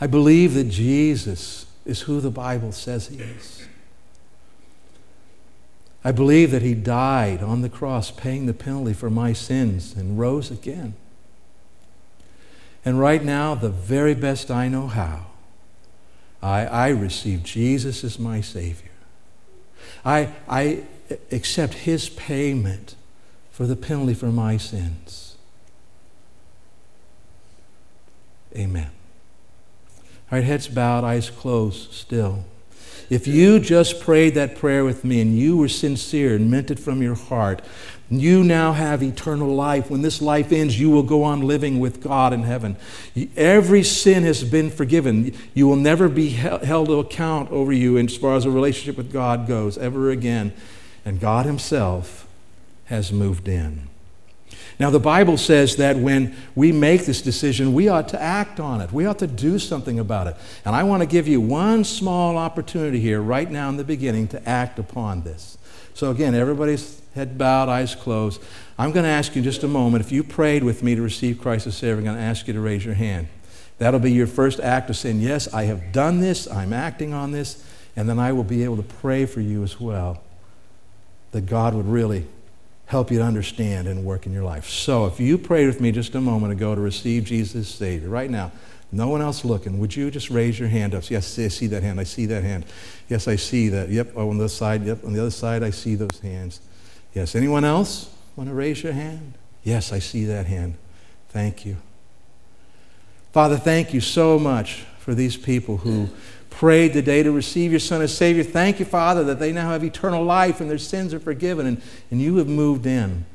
I 0.00 0.06
believe 0.06 0.54
that 0.54 0.70
Jesus 0.70 1.66
is 1.84 2.00
who 2.00 2.22
the 2.22 2.30
Bible 2.30 2.72
says 2.72 3.08
he 3.08 3.18
is. 3.18 3.68
I 6.04 6.12
believe 6.12 6.50
that 6.50 6.60
he 6.60 6.74
died 6.74 7.42
on 7.42 7.62
the 7.62 7.70
cross, 7.70 8.10
paying 8.10 8.44
the 8.44 8.52
penalty 8.52 8.92
for 8.92 9.08
my 9.08 9.32
sins, 9.32 9.94
and 9.94 10.18
rose 10.18 10.50
again. 10.50 10.94
And 12.84 13.00
right 13.00 13.24
now, 13.24 13.54
the 13.54 13.70
very 13.70 14.14
best 14.14 14.50
I 14.50 14.68
know 14.68 14.86
how, 14.86 15.26
I, 16.42 16.66
I 16.66 16.88
receive 16.88 17.42
Jesus 17.42 18.04
as 18.04 18.18
my 18.18 18.42
Savior. 18.42 18.90
I, 20.04 20.34
I 20.46 20.84
accept 21.32 21.72
his 21.74 22.10
payment 22.10 22.94
for 23.50 23.66
the 23.66 23.76
penalty 23.76 24.12
for 24.12 24.26
my 24.26 24.58
sins. 24.58 25.36
Amen. 28.54 28.90
All 30.30 30.38
right, 30.38 30.44
heads 30.44 30.68
bowed, 30.68 31.04
eyes 31.04 31.30
closed 31.30 31.92
still. 31.92 32.44
If 33.10 33.26
you 33.26 33.60
just 33.60 34.00
prayed 34.00 34.34
that 34.34 34.56
prayer 34.56 34.84
with 34.84 35.04
me 35.04 35.20
and 35.20 35.36
you 35.38 35.56
were 35.56 35.68
sincere 35.68 36.34
and 36.34 36.50
meant 36.50 36.70
it 36.70 36.78
from 36.78 37.02
your 37.02 37.14
heart, 37.14 37.62
you 38.10 38.44
now 38.44 38.72
have 38.72 39.02
eternal 39.02 39.54
life. 39.54 39.90
When 39.90 40.02
this 40.02 40.20
life 40.20 40.52
ends, 40.52 40.78
you 40.78 40.90
will 40.90 41.02
go 41.02 41.22
on 41.22 41.40
living 41.40 41.80
with 41.80 42.02
God 42.02 42.32
in 42.32 42.42
heaven. 42.42 42.76
Every 43.36 43.82
sin 43.82 44.24
has 44.24 44.44
been 44.44 44.70
forgiven. 44.70 45.34
You 45.54 45.66
will 45.66 45.76
never 45.76 46.08
be 46.08 46.30
held 46.30 46.88
to 46.88 46.98
account 47.00 47.50
over 47.50 47.72
you 47.72 47.96
as 47.98 48.16
far 48.16 48.36
as 48.36 48.44
a 48.44 48.50
relationship 48.50 48.96
with 48.96 49.12
God 49.12 49.46
goes 49.46 49.78
ever 49.78 50.10
again. 50.10 50.52
And 51.04 51.20
God 51.20 51.46
Himself 51.46 52.26
has 52.86 53.10
moved 53.12 53.48
in. 53.48 53.88
Now, 54.80 54.90
the 54.90 55.00
Bible 55.00 55.36
says 55.36 55.76
that 55.76 55.96
when 55.96 56.34
we 56.54 56.72
make 56.72 57.06
this 57.06 57.22
decision, 57.22 57.74
we 57.74 57.88
ought 57.88 58.08
to 58.08 58.20
act 58.20 58.58
on 58.58 58.80
it. 58.80 58.90
We 58.92 59.06
ought 59.06 59.20
to 59.20 59.26
do 59.26 59.58
something 59.58 60.00
about 60.00 60.26
it. 60.26 60.36
And 60.64 60.74
I 60.74 60.82
want 60.82 61.02
to 61.02 61.06
give 61.06 61.28
you 61.28 61.40
one 61.40 61.84
small 61.84 62.36
opportunity 62.36 62.98
here, 62.98 63.20
right 63.20 63.48
now 63.48 63.68
in 63.68 63.76
the 63.76 63.84
beginning, 63.84 64.28
to 64.28 64.48
act 64.48 64.78
upon 64.78 65.22
this. 65.22 65.58
So, 65.94 66.10
again, 66.10 66.34
everybody's 66.34 67.00
head 67.14 67.38
bowed, 67.38 67.68
eyes 67.68 67.94
closed. 67.94 68.42
I'm 68.76 68.90
going 68.90 69.04
to 69.04 69.10
ask 69.10 69.36
you 69.36 69.40
in 69.40 69.44
just 69.44 69.62
a 69.62 69.68
moment 69.68 70.04
if 70.04 70.10
you 70.10 70.24
prayed 70.24 70.64
with 70.64 70.82
me 70.82 70.96
to 70.96 71.02
receive 71.02 71.40
Christ 71.40 71.68
as 71.68 71.76
Savior, 71.76 71.98
I'm 71.98 72.04
going 72.04 72.16
to 72.16 72.22
ask 72.22 72.48
you 72.48 72.52
to 72.54 72.60
raise 72.60 72.84
your 72.84 72.94
hand. 72.94 73.28
That'll 73.78 74.00
be 74.00 74.12
your 74.12 74.26
first 74.26 74.58
act 74.60 74.90
of 74.90 74.96
saying, 74.96 75.20
Yes, 75.20 75.52
I 75.52 75.64
have 75.64 75.92
done 75.92 76.20
this, 76.20 76.50
I'm 76.50 76.72
acting 76.72 77.12
on 77.12 77.30
this, 77.30 77.64
and 77.94 78.08
then 78.08 78.18
I 78.18 78.32
will 78.32 78.44
be 78.44 78.64
able 78.64 78.76
to 78.76 78.82
pray 78.82 79.26
for 79.26 79.40
you 79.40 79.62
as 79.62 79.80
well 79.80 80.20
that 81.30 81.46
God 81.46 81.74
would 81.74 81.86
really 81.86 82.26
help 82.86 83.10
you 83.10 83.18
to 83.18 83.24
understand 83.24 83.88
and 83.88 84.04
work 84.04 84.26
in 84.26 84.32
your 84.32 84.44
life. 84.44 84.68
So, 84.68 85.06
if 85.06 85.18
you 85.18 85.38
prayed 85.38 85.66
with 85.66 85.80
me 85.80 85.92
just 85.92 86.14
a 86.14 86.20
moment 86.20 86.52
ago 86.52 86.74
to 86.74 86.80
receive 86.80 87.24
Jesus 87.24 87.56
as 87.56 87.68
Savior, 87.68 88.08
right 88.08 88.30
now, 88.30 88.52
no 88.92 89.08
one 89.08 89.22
else 89.22 89.44
looking, 89.44 89.78
would 89.80 89.96
you 89.96 90.10
just 90.10 90.30
raise 90.30 90.58
your 90.58 90.68
hand 90.68 90.94
up? 90.94 91.10
Yes, 91.10 91.38
I 91.38 91.48
see 91.48 91.66
that 91.68 91.82
hand. 91.82 91.98
I 91.98 92.04
see 92.04 92.26
that 92.26 92.44
hand. 92.44 92.64
Yes, 93.08 93.26
I 93.26 93.36
see 93.36 93.68
that. 93.70 93.88
Yep, 93.88 94.12
oh, 94.14 94.30
on 94.30 94.38
the 94.38 94.48
side. 94.48 94.84
Yep, 94.84 95.04
on 95.04 95.12
the 95.12 95.20
other 95.20 95.30
side, 95.30 95.62
I 95.62 95.70
see 95.70 95.94
those 95.94 96.20
hands. 96.20 96.60
Yes, 97.14 97.34
anyone 97.34 97.64
else 97.64 98.14
want 98.36 98.48
to 98.48 98.54
raise 98.54 98.82
your 98.82 98.92
hand? 98.92 99.34
Yes, 99.62 99.92
I 99.92 99.98
see 99.98 100.26
that 100.26 100.46
hand. 100.46 100.74
Thank 101.30 101.66
you. 101.66 101.78
Father, 103.32 103.56
thank 103.56 103.92
you 103.92 104.00
so 104.00 104.38
much 104.38 104.84
for 105.00 105.14
these 105.14 105.36
people 105.36 105.78
who 105.78 106.08
prayed 106.54 106.92
today 106.92 107.22
to 107.22 107.32
receive 107.32 107.72
your 107.72 107.80
Son 107.80 108.00
as 108.00 108.16
Savior. 108.16 108.44
Thank 108.44 108.78
you, 108.78 108.84
Father, 108.84 109.24
that 109.24 109.40
they 109.40 109.50
now 109.50 109.70
have 109.70 109.82
eternal 109.82 110.22
life 110.24 110.60
and 110.60 110.70
their 110.70 110.78
sins 110.78 111.12
are 111.12 111.18
forgiven 111.18 111.66
and, 111.66 111.82
and 112.10 112.22
you 112.22 112.36
have 112.36 112.48
moved 112.48 112.86
in. 112.86 113.26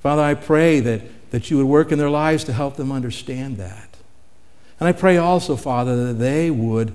Father, 0.00 0.22
I 0.22 0.34
pray 0.34 0.80
that, 0.80 1.30
that 1.30 1.50
you 1.50 1.56
would 1.56 1.66
work 1.66 1.92
in 1.92 1.98
their 1.98 2.10
lives 2.10 2.42
to 2.44 2.52
help 2.52 2.76
them 2.76 2.90
understand 2.90 3.58
that. 3.58 3.96
And 4.80 4.88
I 4.88 4.92
pray 4.92 5.16
also, 5.16 5.54
Father, 5.54 6.06
that 6.06 6.14
they 6.14 6.50
would 6.50 6.92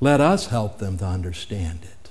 let 0.00 0.20
us 0.20 0.46
help 0.46 0.78
them 0.78 0.96
to 0.98 1.04
understand 1.04 1.80
it. 1.82 2.10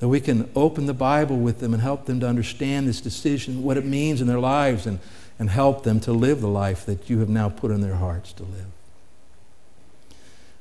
That 0.00 0.08
we 0.08 0.20
can 0.20 0.50
open 0.56 0.86
the 0.86 0.94
Bible 0.94 1.36
with 1.36 1.60
them 1.60 1.72
and 1.74 1.82
help 1.82 2.06
them 2.06 2.20
to 2.20 2.28
understand 2.28 2.88
this 2.88 3.00
decision, 3.00 3.62
what 3.62 3.76
it 3.76 3.84
means 3.84 4.20
in 4.20 4.26
their 4.26 4.40
lives, 4.40 4.86
and, 4.86 4.98
and 5.38 5.50
help 5.50 5.84
them 5.84 6.00
to 6.00 6.12
live 6.12 6.40
the 6.40 6.48
life 6.48 6.86
that 6.86 7.10
you 7.10 7.20
have 7.20 7.28
now 7.28 7.50
put 7.50 7.70
in 7.70 7.82
their 7.82 7.96
hearts 7.96 8.32
to 8.34 8.42
live. 8.44 8.73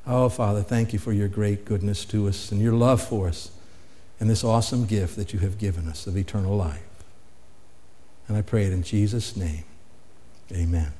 Oh, 0.05 0.27
Father, 0.29 0.61
thank 0.61 0.91
you 0.91 0.99
for 0.99 1.13
your 1.13 1.27
great 1.27 1.65
goodness 1.65 2.03
to 2.05 2.27
us 2.27 2.51
and 2.51 2.61
your 2.61 2.73
love 2.73 3.01
for 3.01 3.27
us 3.27 3.51
and 4.19 4.29
this 4.29 4.43
awesome 4.43 4.85
gift 4.85 5.15
that 5.15 5.33
you 5.33 5.39
have 5.39 5.57
given 5.57 5.87
us 5.87 6.07
of 6.07 6.17
eternal 6.17 6.55
life. 6.55 6.81
And 8.27 8.37
I 8.37 8.41
pray 8.41 8.65
it 8.65 8.73
in 8.73 8.83
Jesus' 8.83 9.35
name. 9.35 9.63
Amen. 10.51 10.91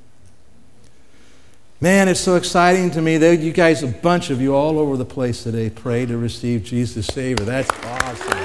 Man, 1.82 2.08
it's 2.08 2.22
so 2.22 2.36
exciting 2.36 2.92
to 2.92 3.02
me 3.02 3.18
that 3.18 3.40
you 3.40 3.52
guys, 3.52 3.84
a 3.84 3.88
bunch 3.88 4.30
of 4.30 4.42
you 4.42 4.56
all 4.56 4.80
over 4.80 4.96
the 4.96 5.06
place 5.06 5.44
today, 5.44 5.70
pray 5.70 6.06
to 6.06 6.18
receive 6.18 6.64
Jesus 6.64 7.08
Savior. 7.08 7.44
That's 7.44 7.70
awesome. 7.84 8.43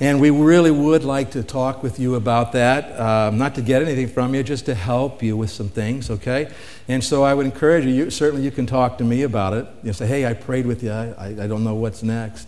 And 0.00 0.20
we 0.20 0.30
really 0.30 0.70
would 0.70 1.02
like 1.02 1.32
to 1.32 1.42
talk 1.42 1.82
with 1.82 1.98
you 1.98 2.14
about 2.14 2.52
that, 2.52 2.98
um, 3.00 3.36
not 3.36 3.56
to 3.56 3.62
get 3.62 3.82
anything 3.82 4.06
from 4.06 4.32
you, 4.32 4.44
just 4.44 4.66
to 4.66 4.74
help 4.74 5.24
you 5.24 5.36
with 5.36 5.50
some 5.50 5.68
things, 5.68 6.08
okay? 6.08 6.52
And 6.86 7.02
so 7.02 7.24
I 7.24 7.34
would 7.34 7.46
encourage 7.46 7.84
you, 7.84 7.90
you 7.90 8.10
certainly 8.10 8.44
you 8.44 8.52
can 8.52 8.64
talk 8.64 8.98
to 8.98 9.04
me 9.04 9.22
about 9.22 9.54
it. 9.54 9.66
You 9.82 9.92
say, 9.92 10.06
hey, 10.06 10.24
I 10.24 10.34
prayed 10.34 10.66
with 10.66 10.84
you, 10.84 10.92
I, 10.92 11.34
I 11.42 11.46
don't 11.48 11.64
know 11.64 11.74
what's 11.74 12.04
next. 12.04 12.46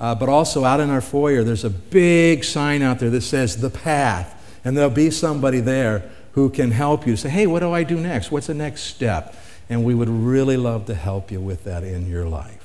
Uh, 0.00 0.14
but 0.14 0.30
also 0.30 0.64
out 0.64 0.80
in 0.80 0.88
our 0.88 1.02
foyer, 1.02 1.44
there's 1.44 1.64
a 1.64 1.70
big 1.70 2.44
sign 2.44 2.80
out 2.80 2.98
there 2.98 3.10
that 3.10 3.22
says 3.22 3.60
the 3.60 3.70
path. 3.70 4.32
And 4.64 4.76
there'll 4.76 4.90
be 4.90 5.10
somebody 5.10 5.60
there 5.60 6.10
who 6.32 6.50
can 6.50 6.70
help 6.70 7.06
you 7.06 7.16
say, 7.16 7.28
hey, 7.28 7.46
what 7.46 7.60
do 7.60 7.72
I 7.72 7.82
do 7.82 8.00
next? 8.00 8.30
What's 8.30 8.46
the 8.46 8.54
next 8.54 8.82
step? 8.82 9.36
And 9.68 9.84
we 9.84 9.94
would 9.94 10.08
really 10.08 10.56
love 10.56 10.86
to 10.86 10.94
help 10.94 11.30
you 11.30 11.40
with 11.40 11.64
that 11.64 11.84
in 11.84 12.08
your 12.08 12.26
life. 12.26 12.55